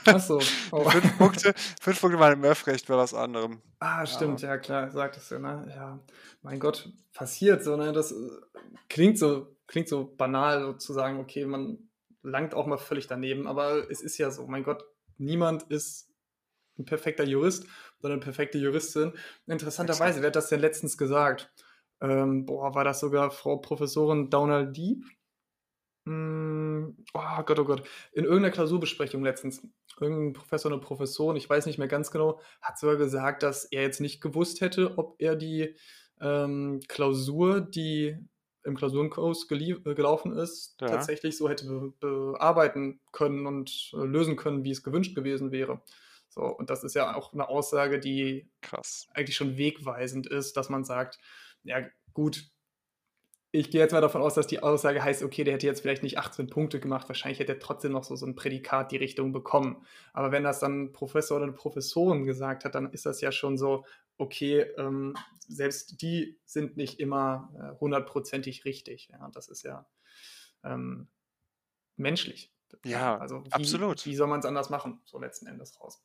[0.05, 0.39] Achso.
[0.71, 0.87] Oh.
[0.87, 3.61] fünf, Punkte, fünf Punkte waren im Öffrecht bei was anderem.
[3.79, 5.65] Ah, stimmt, ja, ja klar, sagtest du, ne?
[5.75, 5.99] Ja,
[6.43, 7.91] mein Gott, passiert so, ne?
[7.91, 8.15] Das äh,
[8.87, 11.89] klingt so, klingt so banal, so zu sagen, okay, man
[12.21, 14.83] langt auch mal völlig daneben, aber es ist ja so, mein Gott,
[15.17, 16.13] niemand ist
[16.77, 17.65] ein perfekter Jurist,
[17.99, 19.13] sondern eine perfekte Juristin.
[19.47, 21.51] Interessanterweise, wer hat das denn letztens gesagt?
[22.01, 25.05] Ähm, boah, war das sogar Frau Professorin Dauner Dieb?
[26.05, 27.83] Hm, oh Gott, oh Gott.
[28.13, 29.67] In irgendeiner Klausurbesprechung letztens,
[29.99, 33.81] irgendein Professor, eine Professorin, ich weiß nicht mehr ganz genau, hat sogar gesagt, dass er
[33.81, 35.75] jetzt nicht gewusst hätte, ob er die
[36.21, 38.17] ähm, Klausur, die
[38.63, 40.87] im Klausurenkurs äh, gelaufen ist, ja.
[40.87, 45.81] tatsächlich so hätte be bearbeiten können und äh, lösen können, wie es gewünscht gewesen wäre.
[46.29, 49.07] So, und das ist ja auch eine Aussage, die Krass.
[49.13, 51.17] eigentlich schon wegweisend ist, dass man sagt,
[51.63, 52.49] ja, gut.
[53.51, 56.03] Ich gehe jetzt mal davon aus, dass die Aussage heißt, okay, der hätte jetzt vielleicht
[56.03, 59.31] nicht 18 Punkte gemacht, wahrscheinlich hätte er trotzdem noch so, so ein Prädikat die Richtung
[59.31, 59.85] bekommen.
[60.13, 63.31] Aber wenn das dann ein Professor oder eine Professorin gesagt hat, dann ist das ja
[63.31, 63.85] schon so,
[64.17, 65.15] okay, ähm,
[65.47, 69.09] selbst die sind nicht immer äh, hundertprozentig äh, richtig.
[69.11, 69.87] Ja, das ist ja
[70.63, 71.07] ähm,
[71.95, 72.53] menschlich.
[72.83, 74.05] Ja, also wie, absolut.
[74.05, 76.03] Wie soll man es anders machen, so letzten Endes raus?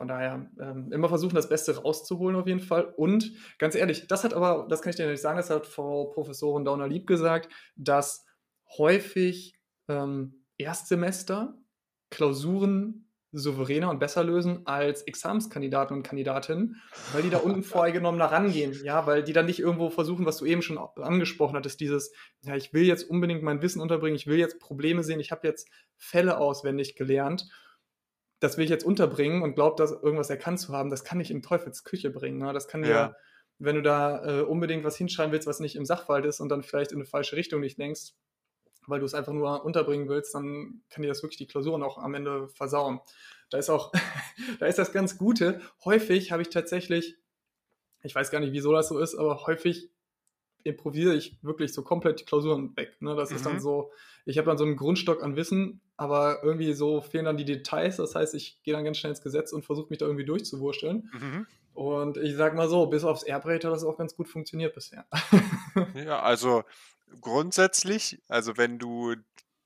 [0.00, 2.84] Von daher ähm, immer versuchen, das Beste rauszuholen auf jeden Fall.
[2.96, 6.06] Und ganz ehrlich, das hat aber, das kann ich dir nicht sagen, das hat Frau
[6.06, 8.24] Professorin Dauner Lieb gesagt, dass
[8.78, 11.58] häufig ähm, Erstsemester
[12.08, 16.80] Klausuren souveräner und besser lösen als Examenskandidaten und Kandidatinnen,
[17.12, 20.46] weil die da unten voreingenommen rangehen, ja, weil die dann nicht irgendwo versuchen, was du
[20.46, 22.10] eben schon angesprochen hattest, dieses,
[22.40, 25.46] ja, ich will jetzt unbedingt mein Wissen unterbringen, ich will jetzt Probleme sehen, ich habe
[25.46, 27.50] jetzt Fälle auswendig gelernt
[28.40, 31.30] das will ich jetzt unterbringen und glaube, dass irgendwas erkannt zu haben, das kann nicht
[31.30, 32.38] in Teufels Küche bringen.
[32.38, 32.52] Ne?
[32.52, 33.14] Das kann ja.
[33.58, 36.62] wenn du da äh, unbedingt was hinschreiben willst, was nicht im Sachverhalt ist und dann
[36.62, 38.14] vielleicht in eine falsche Richtung nicht denkst,
[38.86, 41.98] weil du es einfach nur unterbringen willst, dann kann dir das wirklich die Klausuren auch
[41.98, 43.00] am Ende versauen.
[43.50, 43.92] Da ist auch,
[44.58, 45.60] da ist das ganz Gute.
[45.84, 47.16] Häufig habe ich tatsächlich,
[48.02, 49.90] ich weiß gar nicht, wieso das so ist, aber häufig
[50.64, 52.96] improvisiere ich wirklich so komplett die Klausuren weg.
[53.00, 53.14] Ne?
[53.14, 53.36] Das mhm.
[53.36, 53.60] ist dann mhm.
[53.60, 53.92] so,
[54.24, 57.98] ich habe dann so einen Grundstock an Wissen, aber irgendwie so fehlen dann die Details.
[57.98, 61.10] Das heißt, ich gehe dann ganz schnell ins Gesetz und versuche mich da irgendwie durchzuwurschteln.
[61.12, 61.46] Mhm.
[61.74, 65.04] Und ich sag mal so, bis aufs Airbrate hat das auch ganz gut funktioniert bisher.
[65.94, 66.64] ja, also
[67.20, 69.14] grundsätzlich, also wenn du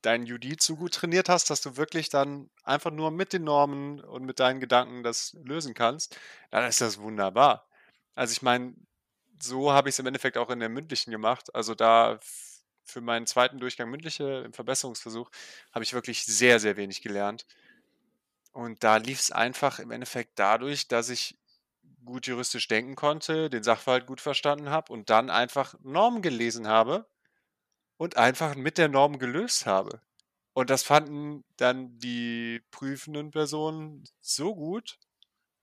[0.02, 4.00] dein Judiz so gut trainiert hast, dass du wirklich dann einfach nur mit den Normen
[4.00, 6.18] und mit deinen Gedanken das lösen kannst,
[6.50, 7.68] dann ist das wunderbar.
[8.16, 8.74] Also ich meine,
[9.40, 11.54] so habe ich es im Endeffekt auch in der mündlichen gemacht.
[11.54, 12.18] Also da
[12.84, 15.30] für meinen zweiten Durchgang mündliche im Verbesserungsversuch
[15.72, 17.46] habe ich wirklich sehr, sehr wenig gelernt.
[18.52, 21.36] Und da lief es einfach im Endeffekt dadurch, dass ich
[22.04, 27.06] gut juristisch denken konnte, den Sachverhalt gut verstanden habe und dann einfach Normen gelesen habe
[27.96, 30.00] und einfach mit der Norm gelöst habe.
[30.52, 34.98] Und das fanden dann die prüfenden Personen so gut.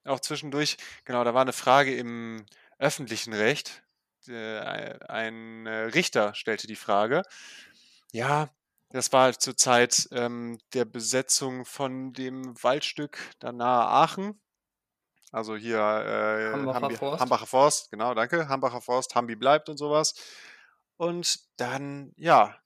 [0.04, 2.46] Auch zwischendurch, genau, da war eine Frage im
[2.80, 3.84] öffentlichen Recht.
[4.28, 7.24] Äh, ein Richter stellte die Frage.
[8.12, 8.50] Ja,
[8.90, 14.40] das war zur Zeit ähm, der Besetzung von dem Waldstück da nahe Aachen.
[15.32, 17.22] Also hier äh, Hambacher Hambi, Forst.
[17.22, 18.50] Hambacher Forst, genau, danke.
[18.50, 20.14] Hambacher Forst, Hambi bleibt und sowas.
[20.98, 22.62] Und dann, ja,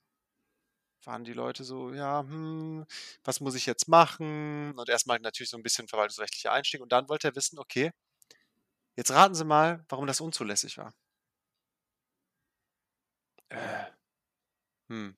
[1.03, 2.85] waren die Leute so, ja, hm,
[3.23, 4.73] was muss ich jetzt machen?
[4.77, 6.81] Und erstmal natürlich so ein bisschen verwaltungsrechtlicher Einstieg.
[6.81, 7.91] Und dann wollte er wissen, okay,
[8.95, 10.91] jetzt raten Sie mal, warum das unzulässig war.
[13.49, 13.85] Äh,
[14.89, 15.15] hm.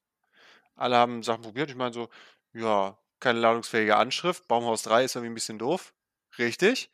[0.76, 1.70] Alle haben Sachen probiert.
[1.72, 2.10] Ich meine so,
[2.54, 4.48] ja, keine ladungsfähige Anschrift.
[4.50, 5.94] Baumhaus 3 ist irgendwie ein bisschen doof.
[6.40, 6.92] Richtig.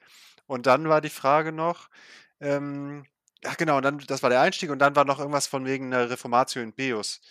[0.48, 1.90] Und dann war die Frage noch,
[2.42, 3.06] ähm,
[3.46, 5.88] ach genau, und dann, das war der Einstieg und dann war noch irgendwas von wegen
[5.94, 7.22] einer Reformatio in Beus.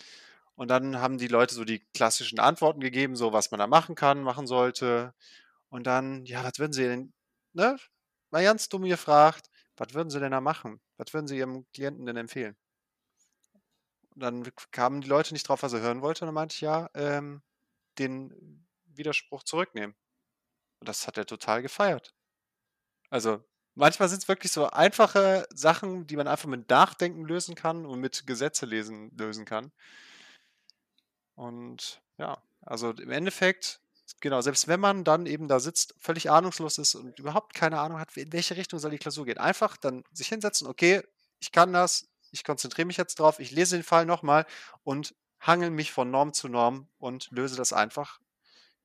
[0.55, 3.95] Und dann haben die Leute so die klassischen Antworten gegeben, so was man da machen
[3.95, 5.13] kann, machen sollte.
[5.69, 7.13] Und dann, ja, was würden sie denn,
[7.53, 7.77] ne?
[8.31, 10.81] Mal ganz dumm gefragt, was würden sie denn da machen?
[10.97, 12.55] Was würden sie ihrem Klienten denn empfehlen?
[14.15, 16.23] Dann kamen die Leute nicht drauf, was er hören wollte.
[16.23, 17.41] Und dann meinte ich, ja, ähm,
[17.99, 19.95] den Widerspruch zurücknehmen.
[20.79, 22.13] Und das hat er total gefeiert.
[23.09, 23.43] Also
[23.75, 27.99] manchmal sind es wirklich so einfache Sachen, die man einfach mit Nachdenken lösen kann und
[27.99, 29.71] mit Gesetze lesen lösen kann.
[31.35, 33.81] Und ja, also im Endeffekt,
[34.21, 37.99] genau, selbst wenn man dann eben da sitzt, völlig ahnungslos ist und überhaupt keine Ahnung
[37.99, 41.01] hat, in welche Richtung soll die Klausur gehen, einfach dann sich hinsetzen, okay,
[41.39, 44.45] ich kann das, ich konzentriere mich jetzt drauf, ich lese den Fall nochmal
[44.83, 48.19] und hangel mich von Norm zu Norm und löse das einfach,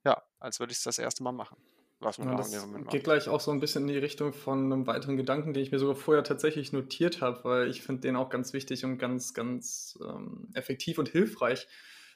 [0.04, 1.56] ja, als würde ich es das erste Mal machen.
[2.00, 3.04] Was man Ja, das geht macht.
[3.04, 5.80] gleich auch so ein bisschen in die Richtung von einem weiteren Gedanken, den ich mir
[5.80, 9.98] sogar vorher tatsächlich notiert habe, weil ich finde den auch ganz wichtig und ganz, ganz
[10.00, 11.66] ähm, effektiv und hilfreich.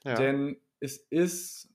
[0.04, 1.68] Ja, Denn es ist,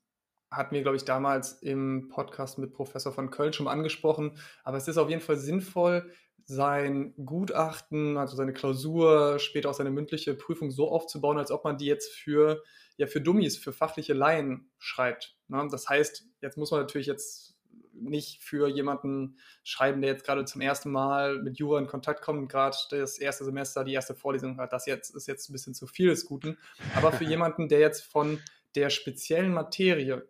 [0.49, 4.77] hatten wir, glaube ich, damals im Podcast mit Professor von Köln schon mal angesprochen, aber
[4.77, 6.09] es ist auf jeden Fall sinnvoll,
[6.45, 11.78] sein Gutachten, also seine Klausur, später auch seine mündliche Prüfung so aufzubauen, als ob man
[11.78, 12.63] die jetzt für,
[12.95, 15.36] ja, für Dummies, für fachliche Laien schreibt.
[15.47, 15.67] Ne?
[15.69, 17.58] Das heißt, jetzt muss man natürlich jetzt
[18.00, 22.39] nicht für jemanden schreiben, der jetzt gerade zum ersten Mal mit Jura in Kontakt kommt
[22.39, 24.71] und gerade das erste Semester, die erste Vorlesung hat.
[24.71, 26.58] Das jetzt ist jetzt ein bisschen zu viel des Guten.
[26.95, 28.39] Aber für jemanden, der jetzt von
[28.76, 30.28] der speziellen Materie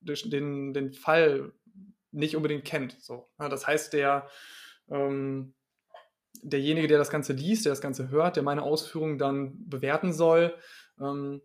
[0.00, 1.52] den, den Fall
[2.12, 2.96] nicht unbedingt kennt.
[3.00, 3.28] So.
[3.38, 4.28] Ja, das heißt, der
[4.90, 5.54] ähm,
[6.42, 10.54] derjenige, der das Ganze liest, der das Ganze hört, der meine Ausführungen dann bewerten soll,
[11.00, 11.42] ähm,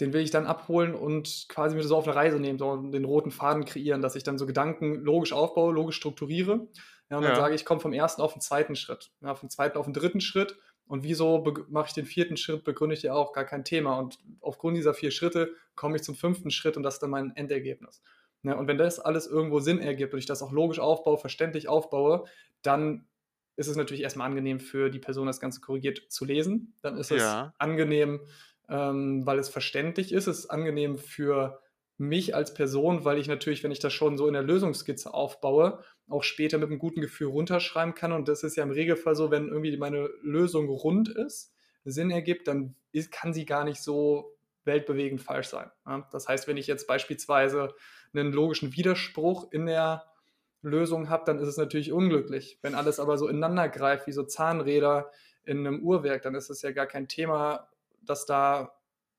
[0.00, 3.04] den will ich dann abholen und quasi mit so auf eine Reise nehmen, so den
[3.04, 6.68] roten Faden kreieren, dass ich dann so Gedanken logisch aufbaue, logisch strukturiere.
[7.10, 7.34] Ja, und dann Ja.
[7.34, 9.94] sage ich, ich komme vom ersten auf den zweiten Schritt, ja, vom zweiten auf den
[9.94, 10.56] dritten Schritt.
[10.86, 13.98] Und wieso mache ich den vierten Schritt, begründe ich ja auch gar kein Thema.
[13.98, 17.34] Und aufgrund dieser vier Schritte komme ich zum fünften Schritt und das ist dann mein
[17.36, 18.02] Endergebnis.
[18.42, 21.68] Ja, und wenn das alles irgendwo Sinn ergibt und ich das auch logisch aufbaue, verständlich
[21.68, 22.24] aufbaue,
[22.62, 23.08] dann
[23.56, 26.74] ist es natürlich erstmal angenehm für die Person, das Ganze korrigiert zu lesen.
[26.82, 27.52] Dann ist es Ja.
[27.58, 28.20] angenehm,
[28.68, 30.28] ähm, weil es verständlich ist.
[30.28, 31.60] Es ist angenehm für
[31.96, 35.82] mich als Person, weil ich natürlich, wenn ich das schon so in der Lösungsskizze aufbaue,
[36.08, 38.12] auch später mit einem guten Gefühl runterschreiben kann.
[38.12, 41.52] Und das ist ja im Regelfall so, wenn irgendwie meine Lösung rund ist,
[41.84, 44.37] Sinn ergibt, dann ist, kann sie gar nicht so
[44.68, 45.72] weltbewegend falsch sein.
[46.12, 47.74] Das heißt, wenn ich jetzt beispielsweise
[48.14, 50.04] einen logischen Widerspruch in der
[50.62, 52.58] Lösung habe, dann ist es natürlich unglücklich.
[52.62, 55.10] Wenn alles aber so ineinander greift, wie so Zahnräder
[55.44, 57.68] in einem Uhrwerk, dann ist es ja gar kein Thema,
[58.02, 58.74] dass da,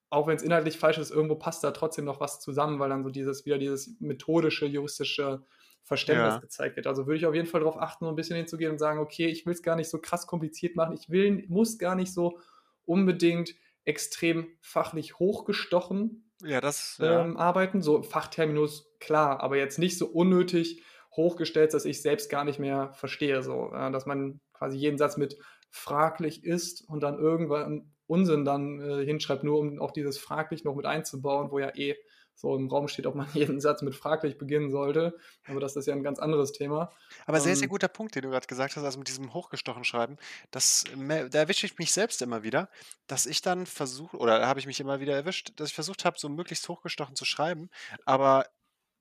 [0.10, 3.04] auch wenn es inhaltlich falsch ist, irgendwo passt da trotzdem noch was zusammen, weil dann
[3.04, 5.44] so dieses, wieder dieses methodische, juristische
[5.84, 6.42] Verständnis Ja.
[6.42, 6.88] gezeigt wird.
[6.88, 9.28] Also würde ich auf jeden Fall darauf achten, so ein bisschen hinzugehen und sagen, okay,
[9.28, 12.40] ich will es gar nicht so krass kompliziert machen, ich will, muss gar nicht so
[12.86, 13.56] unbedingt
[13.90, 17.26] extrem fachlich hochgestochen Ja, das, ja.
[17.26, 17.82] ähm, arbeiten.
[17.82, 20.84] So Fachterminus, klar, aber jetzt nicht so unnötig
[21.16, 23.42] hochgestellt, dass ich selbst gar nicht mehr verstehe.
[23.42, 25.38] So, äh, dass man quasi jeden Satz mit
[25.72, 30.76] fraglich ist und dann irgendwann Unsinn dann äh, hinschreibt, nur um auch dieses fraglich noch
[30.76, 31.96] mit einzubauen, wo ja eh
[32.40, 35.18] so im Raum steht, ob man jeden Satz mit fraglich beginnen sollte.
[35.46, 36.92] Aber das ist ja ein ganz anderes Thema.
[37.26, 39.84] Aber sehr, sehr ähm, guter Punkt, den du gerade gesagt hast, also mit diesem hochgestochen
[39.84, 40.18] Schreiben.
[40.50, 42.70] Das, da erwische ich mich selbst immer wieder,
[43.08, 46.18] dass ich dann versuche, oder habe ich mich immer wieder erwischt, dass ich versucht habe,
[46.18, 47.70] so möglichst hochgestochen zu schreiben,
[48.06, 48.46] aber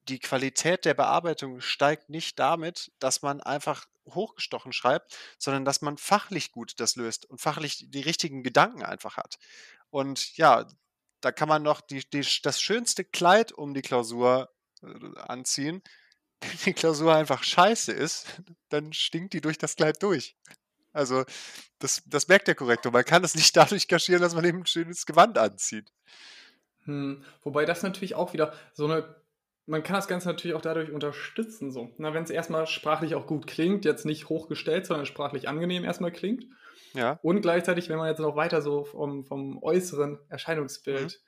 [0.09, 5.99] die Qualität der Bearbeitung steigt nicht damit, dass man einfach hochgestochen schreibt, sondern dass man
[5.99, 9.39] fachlich gut das löst und fachlich die richtigen Gedanken einfach hat.
[9.91, 10.67] Und ja,
[11.21, 14.51] da kann man noch die, die, das schönste Kleid um die Klausur
[14.83, 15.83] äh, anziehen.
[16.41, 20.37] Wenn die Klausur einfach scheiße ist, dann stinkt die durch das Kleid durch.
[20.93, 21.25] Also,
[21.79, 22.93] das, das merkt der Korrektor.
[22.93, 25.91] Man kann das nicht dadurch kaschieren, dass man eben ein schönes Gewand anzieht.
[26.85, 29.17] Hm, wobei das natürlich auch wieder so eine.
[29.67, 31.71] Man kann das Ganze natürlich auch dadurch unterstützen.
[31.71, 31.93] So.
[31.99, 36.47] wenn es erstmal sprachlich auch gut klingt, jetzt nicht hochgestellt, sondern sprachlich angenehm erstmal klingt,
[36.99, 37.19] ja.
[37.23, 41.21] Und gleichzeitig, wenn man jetzt noch weiter so vom, vom äußeren Erscheinungsbild,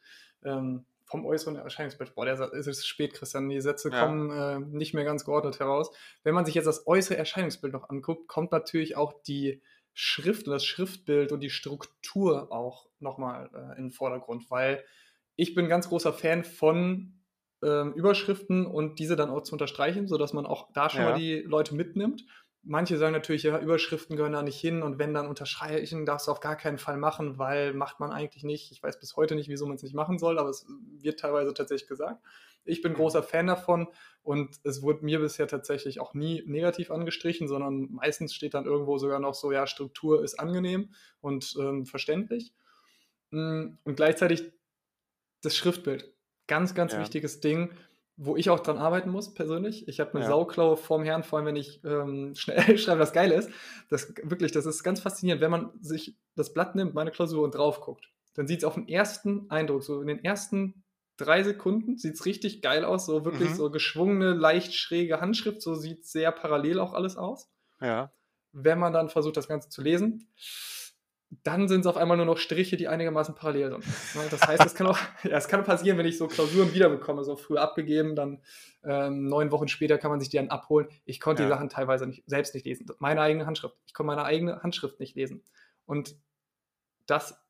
[0.42, 0.48] mhm.
[0.48, 4.04] ähm, vom äußeren Erscheinungsbild, boah, der ist es spät, Christian, die Sätze ja.
[4.04, 5.90] kommen äh, nicht mehr ganz geordnet heraus.
[6.22, 9.62] Wenn man sich jetzt das äußere Erscheinungsbild noch anguckt, kommt natürlich auch die
[9.94, 14.84] Schrift und das Schriftbild und die Struktur auch nochmal äh, in den Vordergrund, weil
[15.36, 17.14] ich bin ganz großer Fan von
[17.62, 21.10] ähm, Überschriften und diese dann auch zu unterstreichen, sodass man auch da schon ja.
[21.10, 22.24] mal die Leute mitnimmt
[22.62, 26.32] manche sagen natürlich, ja, Überschriften gehören da nicht hin und wenn dann unterstreichen, darfst du
[26.32, 28.70] auf gar keinen Fall machen, weil macht man eigentlich nicht.
[28.72, 30.66] Ich weiß bis heute nicht, wieso man es nicht machen soll, aber es
[30.98, 32.22] wird teilweise tatsächlich gesagt.
[32.64, 33.88] Ich bin großer Fan davon
[34.22, 38.98] und es wurde mir bisher tatsächlich auch nie negativ angestrichen, sondern meistens steht dann irgendwo
[38.98, 42.52] sogar noch so, ja, Struktur ist angenehm und ähm, verständlich.
[43.30, 44.52] Mm, und gleichzeitig
[45.42, 46.12] das Schriftbild.
[46.46, 47.00] Ganz, ganz ja.
[47.00, 47.70] wichtiges Ding
[48.22, 49.88] wo ich auch dran arbeiten muss, persönlich.
[49.88, 50.26] Ich habe eine ja.
[50.28, 53.50] Sauklaue vorm Herrn, vor allem wenn ich ähm, schnell schreibe, was geil ist.
[53.88, 57.54] Das wirklich, das ist ganz faszinierend, wenn man sich das Blatt nimmt, meine Klausur und
[57.54, 58.10] drauf guckt.
[58.34, 60.84] Dann sieht es auf den ersten Eindruck, so in den ersten
[61.16, 63.54] drei Sekunden sieht es richtig geil aus, so wirklich mhm.
[63.54, 67.50] so geschwungene, leicht schräge Handschrift, so sieht sehr parallel auch alles aus.
[67.80, 68.12] Ja.
[68.52, 70.28] Wenn man dann versucht, das Ganze zu lesen,
[71.30, 73.86] dann sind es auf einmal nur noch Striche, die einigermaßen parallel sind.
[74.16, 77.22] Ne, das heißt, es kann auch, ja, es kann passieren, wenn ich so Klausuren wiederbekomme,
[77.22, 78.42] so früh abgegeben, dann
[78.82, 80.88] ähm, neun Wochen später kann man sich die dann abholen.
[81.04, 81.48] Ich konnte ja.
[81.48, 82.86] die Sachen teilweise nicht, selbst nicht lesen.
[82.98, 83.76] Meine eigene Handschrift.
[83.86, 85.44] Ich konnte meine eigene Handschrift nicht lesen.
[85.86, 86.16] Und
[87.06, 87.40] das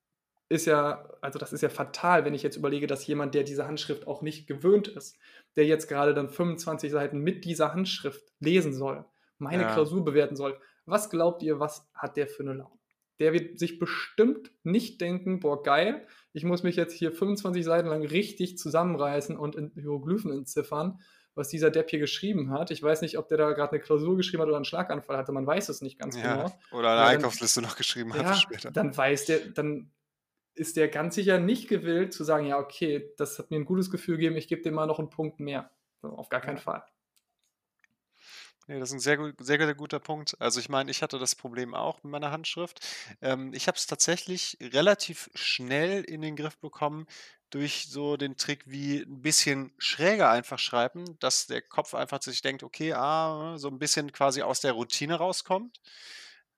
[0.50, 3.66] ist ja, also das ist ja fatal, wenn ich jetzt überlege, dass jemand, der diese
[3.66, 5.16] Handschrift auch nicht gewöhnt ist,
[5.56, 9.04] der jetzt gerade dann 25 Seiten mit dieser Handschrift lesen soll,
[9.38, 9.72] meine ja.
[9.72, 10.58] Klausur bewerten soll.
[10.84, 12.79] Was glaubt ihr, was hat der für eine Laune?
[13.20, 17.88] Der wird sich bestimmt nicht denken, boah, geil, ich muss mich jetzt hier 25 Seiten
[17.88, 21.00] lang richtig zusammenreißen und in Hieroglyphen entziffern,
[21.34, 22.70] was dieser Depp hier geschrieben hat.
[22.70, 25.32] Ich weiß nicht, ob der da gerade eine Klausur geschrieben hat oder einen Schlaganfall hatte,
[25.32, 26.58] man weiß es nicht ganz ja, genau.
[26.72, 28.70] Oder eine Einkaufsliste noch geschrieben ja, hat später.
[28.70, 29.92] Dann weiß der, dann
[30.54, 33.90] ist der ganz sicher nicht gewillt zu sagen, ja, okay, das hat mir ein gutes
[33.90, 35.70] Gefühl gegeben, ich gebe dem mal noch einen Punkt mehr.
[36.02, 36.58] auf gar keinen.
[36.58, 36.82] Fall.
[38.70, 40.36] Nee, das ist ein sehr, sehr, sehr guter Punkt.
[40.38, 42.78] Also ich meine, ich hatte das Problem auch mit meiner Handschrift.
[43.20, 47.08] Ähm, ich habe es tatsächlich relativ schnell in den Griff bekommen
[47.50, 52.42] durch so den Trick wie ein bisschen schräger einfach schreiben, dass der Kopf einfach sich
[52.42, 55.80] denkt, okay, ah, so ein bisschen quasi aus der Routine rauskommt,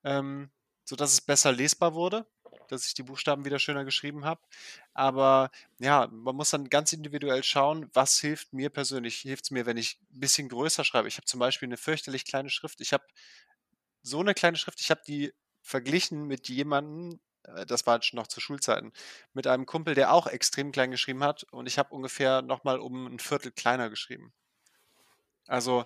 [0.05, 0.51] ähm,
[0.85, 2.27] sodass es besser lesbar wurde
[2.69, 4.41] dass ich die Buchstaben wieder schöner geschrieben habe.
[4.95, 9.17] Aber ja, man muss dann ganz individuell schauen, was hilft mir persönlich.
[9.19, 11.09] Hilft es mir, wenn ich ein bisschen größer schreibe?
[11.09, 12.81] Ich habe zum Beispiel eine fürchterlich kleine Schrift.
[12.81, 13.05] Ich habe
[14.03, 18.41] so eine kleine Schrift, ich habe die verglichen mit jemandem, äh, das war noch zu
[18.41, 18.93] Schulzeiten,
[19.33, 23.07] mit einem Kumpel, der auch extrem klein geschrieben hat und ich habe ungefähr nochmal um
[23.07, 24.33] ein Viertel kleiner geschrieben.
[25.47, 25.85] Also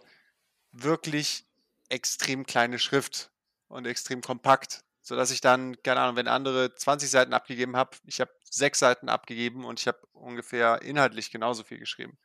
[0.73, 1.45] wirklich
[1.89, 3.31] extrem kleine Schrift
[3.69, 8.21] und extrem kompakt sodass ich dann, keine Ahnung, wenn andere 20 Seiten abgegeben habe, ich
[8.21, 12.19] habe sechs Seiten abgegeben und ich habe ungefähr inhaltlich genauso viel geschrieben.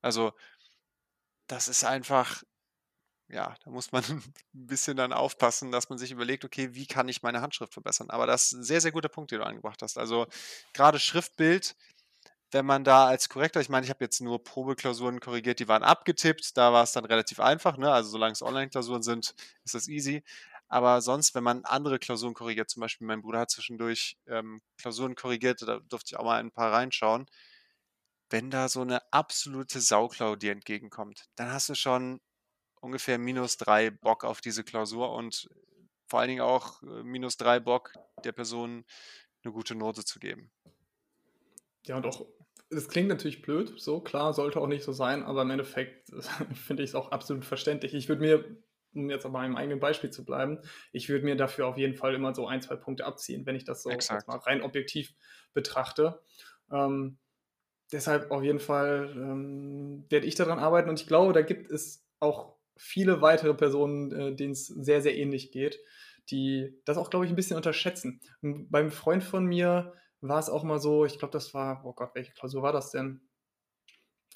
[0.00, 0.32] Also
[1.48, 2.44] das ist einfach,
[3.28, 7.08] ja, da muss man ein bisschen dann aufpassen, dass man sich überlegt, okay, wie kann
[7.08, 8.10] ich meine Handschrift verbessern?
[8.10, 9.98] Aber das ist ein sehr, sehr guter Punkt, den du angebracht hast.
[9.98, 10.28] Also
[10.72, 11.76] gerade Schriftbild,
[12.52, 15.82] wenn man da als Korrektor, ich meine, ich habe jetzt nur Probeklausuren korrigiert, die waren
[15.84, 17.92] abgetippt, da war es dann relativ einfach, ne?
[17.92, 20.24] Also solange es Online-Klausuren sind, ist das easy.
[20.70, 25.16] Aber sonst, wenn man andere Klausuren korrigiert, zum Beispiel mein Bruder hat zwischendurch ähm, Klausuren
[25.16, 27.26] korrigiert, da durfte ich auch mal ein paar reinschauen.
[28.30, 32.20] Wenn da so eine absolute Sauklau dir entgegenkommt, dann hast du schon
[32.80, 35.50] ungefähr minus drei Bock auf diese Klausur und
[36.06, 37.92] vor allen Dingen auch äh, minus drei Bock
[38.24, 38.84] der Person
[39.42, 40.52] eine gute Note zu geben.
[41.84, 42.26] Ja, und auch,
[42.68, 46.10] es klingt natürlich blöd, so klar, sollte auch nicht so sein, aber im Endeffekt
[46.54, 47.92] finde ich es auch absolut verständlich.
[47.92, 48.62] Ich würde mir
[48.94, 50.60] um jetzt aber meinem eigenen Beispiel zu bleiben,
[50.92, 53.64] ich würde mir dafür auf jeden Fall immer so ein, zwei Punkte abziehen, wenn ich
[53.64, 55.14] das so mal rein objektiv
[55.52, 56.20] betrachte.
[56.72, 57.18] Ähm,
[57.92, 62.06] deshalb auf jeden Fall ähm, werde ich daran arbeiten und ich glaube, da gibt es
[62.20, 65.78] auch viele weitere Personen, äh, denen es sehr, sehr ähnlich geht,
[66.30, 68.20] die das auch, glaube ich, ein bisschen unterschätzen.
[68.42, 71.92] Und beim Freund von mir war es auch mal so, ich glaube, das war, oh
[71.92, 73.20] Gott, welche Klausur war das denn?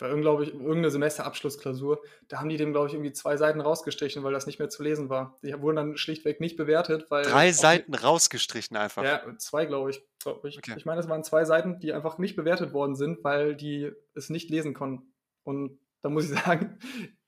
[0.01, 2.03] War glaube ich, irgendeine Semesterabschlussklausur.
[2.29, 4.83] Da haben die dem, glaube ich, irgendwie zwei Seiten rausgestrichen, weil das nicht mehr zu
[4.83, 5.39] lesen war.
[5.43, 7.25] Die wurden dann schlichtweg nicht bewertet, weil.
[7.25, 9.05] Drei Seiten rausgestrichen einfach.
[9.05, 10.03] Ja, zwei, glaube ich.
[10.45, 10.75] Ich, okay.
[10.77, 14.31] ich meine, es waren zwei Seiten, die einfach nicht bewertet worden sind, weil die es
[14.31, 15.13] nicht lesen konnten.
[15.45, 16.79] Und da muss ich sagen,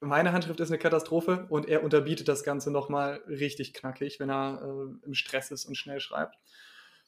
[0.00, 4.60] meine Handschrift ist eine Katastrophe und er unterbietet das Ganze nochmal richtig knackig, wenn er
[4.62, 6.36] äh, im Stress ist und schnell schreibt.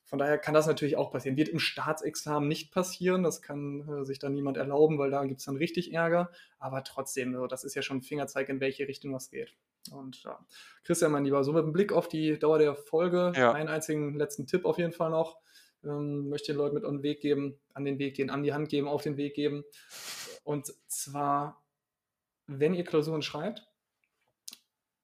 [0.08, 1.36] Von daher kann das natürlich auch passieren.
[1.36, 5.40] Wird im Staatsexamen nicht passieren, das kann äh, sich dann niemand erlauben, weil da gibt
[5.40, 6.30] es dann richtig Ärger.
[6.58, 9.54] Aber trotzdem, so, das ist ja schon ein Fingerzeig, in welche Richtung das geht.
[9.92, 10.38] Und ja,
[10.84, 13.52] Christian, mein Lieber, so mit dem Blick auf die Dauer der Folge, ja.
[13.52, 15.36] einen einzigen letzten Tipp auf jeden Fall noch.
[15.84, 18.54] Ähm, möchte den Leuten mit auf den Weg geben, an den Weg gehen, an die
[18.54, 19.62] Hand geben, auf den Weg geben.
[20.42, 21.62] Und zwar,
[22.46, 23.68] wenn ihr Klausuren schreibt,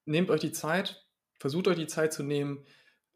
[0.06, 1.06] nehmt euch die Zeit,
[1.38, 2.64] versucht euch die Zeit zu nehmen,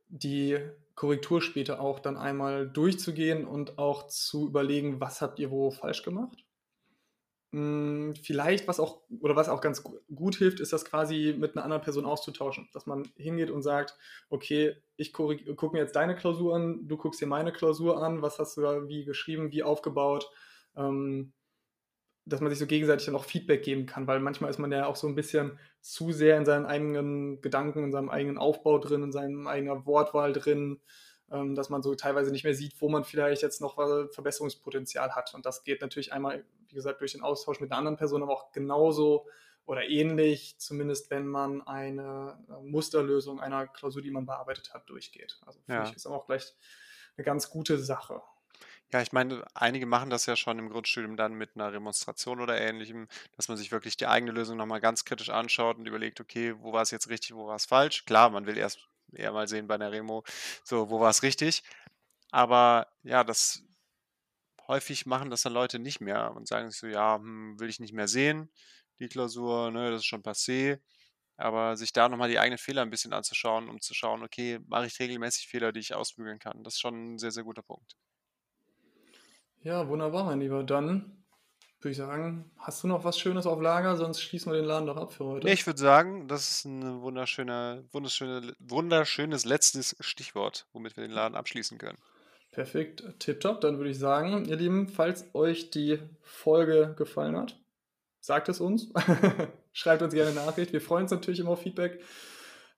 [0.09, 0.59] die
[0.99, 6.03] Korrektur später auch dann einmal durchzugehen und auch zu überlegen, was habt ihr wo falsch
[6.03, 6.44] gemacht.
[7.53, 11.62] Hm, vielleicht, was auch, oder was auch ganz gut hilft, ist das quasi mit einer
[11.62, 12.68] anderen Person auszutauschen.
[12.72, 13.96] Dass man hingeht und sagt,
[14.28, 18.40] okay, ich gucke mir jetzt deine Klausur an, du guckst dir meine Klausur an, was
[18.40, 20.28] hast du da wie geschrieben, wie aufgebaut.
[20.74, 21.32] Ähm,
[22.28, 24.86] dass man sich so gegenseitig dann auch Feedback geben kann, weil manchmal ist man ja
[24.86, 29.02] auch so ein bisschen zu sehr in seinen eigenen Gedanken, in seinem eigenen Aufbau drin,
[29.02, 30.80] in seinem eigenen Wortwahl drin,
[31.30, 33.76] ähm, dass man so teilweise nicht mehr sieht, wo man vielleicht jetzt noch
[34.10, 35.34] Verbesserungspotenzial hat.
[35.34, 38.32] Und das geht natürlich einmal, wie gesagt, durch den Austausch mit einer anderen Person, aber
[38.32, 39.26] auch genauso
[39.68, 45.38] oder ähnlich, zumindest wenn man eine äh, Musterlösung einer Klausur, die man bearbeitet hat, durchgeht.
[45.44, 45.80] Also für ja.
[45.82, 46.54] mich ist auch gleich
[47.16, 48.22] eine ganz gute Sache.
[48.93, 52.59] Ja, ich meine, einige machen das ja schon im Grundstudium dann mit einer Remonstration oder
[52.59, 56.55] Ähnlichem, dass man sich wirklich die eigene Lösung nochmal ganz kritisch anschaut und überlegt, okay,
[56.59, 58.05] wo war es jetzt richtig, wo war es falsch?
[58.07, 60.24] Klar, man will erst eher mal sehen bei einer Remo,
[60.64, 61.62] so, wo war es richtig?
[62.30, 63.64] Aber ja, das
[64.68, 67.80] häufig machen das dann Leute nicht mehr und sagen sich so, ja, hm, will ich
[67.80, 68.51] nicht mehr sehen,
[69.01, 70.80] die Klausur, ne, das ist schon passé.
[71.36, 74.86] Aber sich da nochmal die eigenen Fehler ein bisschen anzuschauen, um zu schauen, okay, mache
[74.86, 76.64] ich regelmäßig Fehler, die ich ausbügeln kann.
[76.64, 77.97] Das ist schon ein sehr, sehr guter Punkt.
[79.68, 80.64] Ja, wunderbar, mein Lieber.
[80.64, 81.12] Dann
[81.82, 83.98] würde ich sagen, hast du noch was Schönes auf Lager?
[83.98, 85.46] Sonst schließen wir den Laden doch ab für heute.
[85.46, 91.10] Nee, ich würde sagen, das ist ein wunderschöner, wunderschöne, wunderschönes letztes Stichwort, womit wir den
[91.10, 91.98] Laden abschließen können.
[92.50, 93.60] Perfekt, tipptopp.
[93.60, 97.60] Dann würde ich sagen, ihr Lieben, falls euch die Folge gefallen hat,
[98.20, 98.90] sagt es uns.
[99.74, 100.72] Schreibt uns gerne eine Nachricht.
[100.72, 102.02] Wir freuen uns natürlich immer auf Feedback.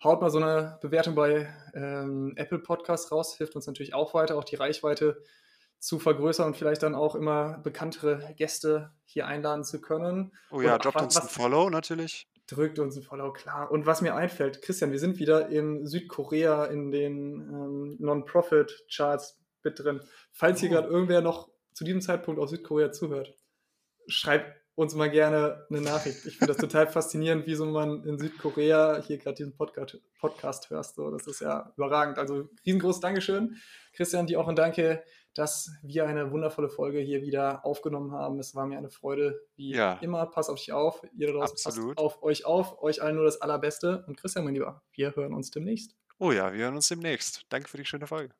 [0.03, 4.37] Haut mal so eine Bewertung bei ähm, Apple Podcasts raus, hilft uns natürlich auch weiter,
[4.37, 5.23] auch die Reichweite
[5.81, 10.33] zu vergrößern und vielleicht dann auch immer bekanntere Gäste hier einladen zu können.
[10.51, 12.29] Oh ja, droppt uns ein Follow natürlich.
[12.47, 13.71] Drückt uns ein Follow, klar.
[13.71, 19.79] Und was mir einfällt, Christian, wir sind wieder in Südkorea in den ähm, Non-Profit-Charts mit
[19.79, 20.01] drin.
[20.33, 20.75] Falls hier oh.
[20.75, 23.35] gerade irgendwer noch zu diesem Zeitpunkt aus Südkorea zuhört,
[24.07, 26.27] schreibt uns mal gerne eine Nachricht.
[26.27, 30.71] Ich finde das total faszinierend, wie so man in Südkorea hier gerade diesen Podcast, Podcast
[30.71, 30.97] hörst.
[30.97, 32.19] So, das ist ja überragend.
[32.19, 33.57] Also riesengroßes Dankeschön.
[33.93, 35.03] Christian, dir auch ein Danke
[35.35, 38.39] dass wir eine wundervolle Folge hier wieder aufgenommen haben.
[38.39, 39.95] Es war mir eine Freude, wie ja.
[40.01, 40.27] immer.
[40.27, 41.03] Pass auf dich auf.
[41.17, 42.83] Ihr da draußen passt auf euch auf.
[42.83, 44.05] Euch allen nur das Allerbeste.
[44.07, 45.97] Und Christian, mein Lieber, wir hören uns demnächst.
[46.19, 47.47] Oh ja, wir hören uns demnächst.
[47.49, 48.35] Danke für die schöne Folge.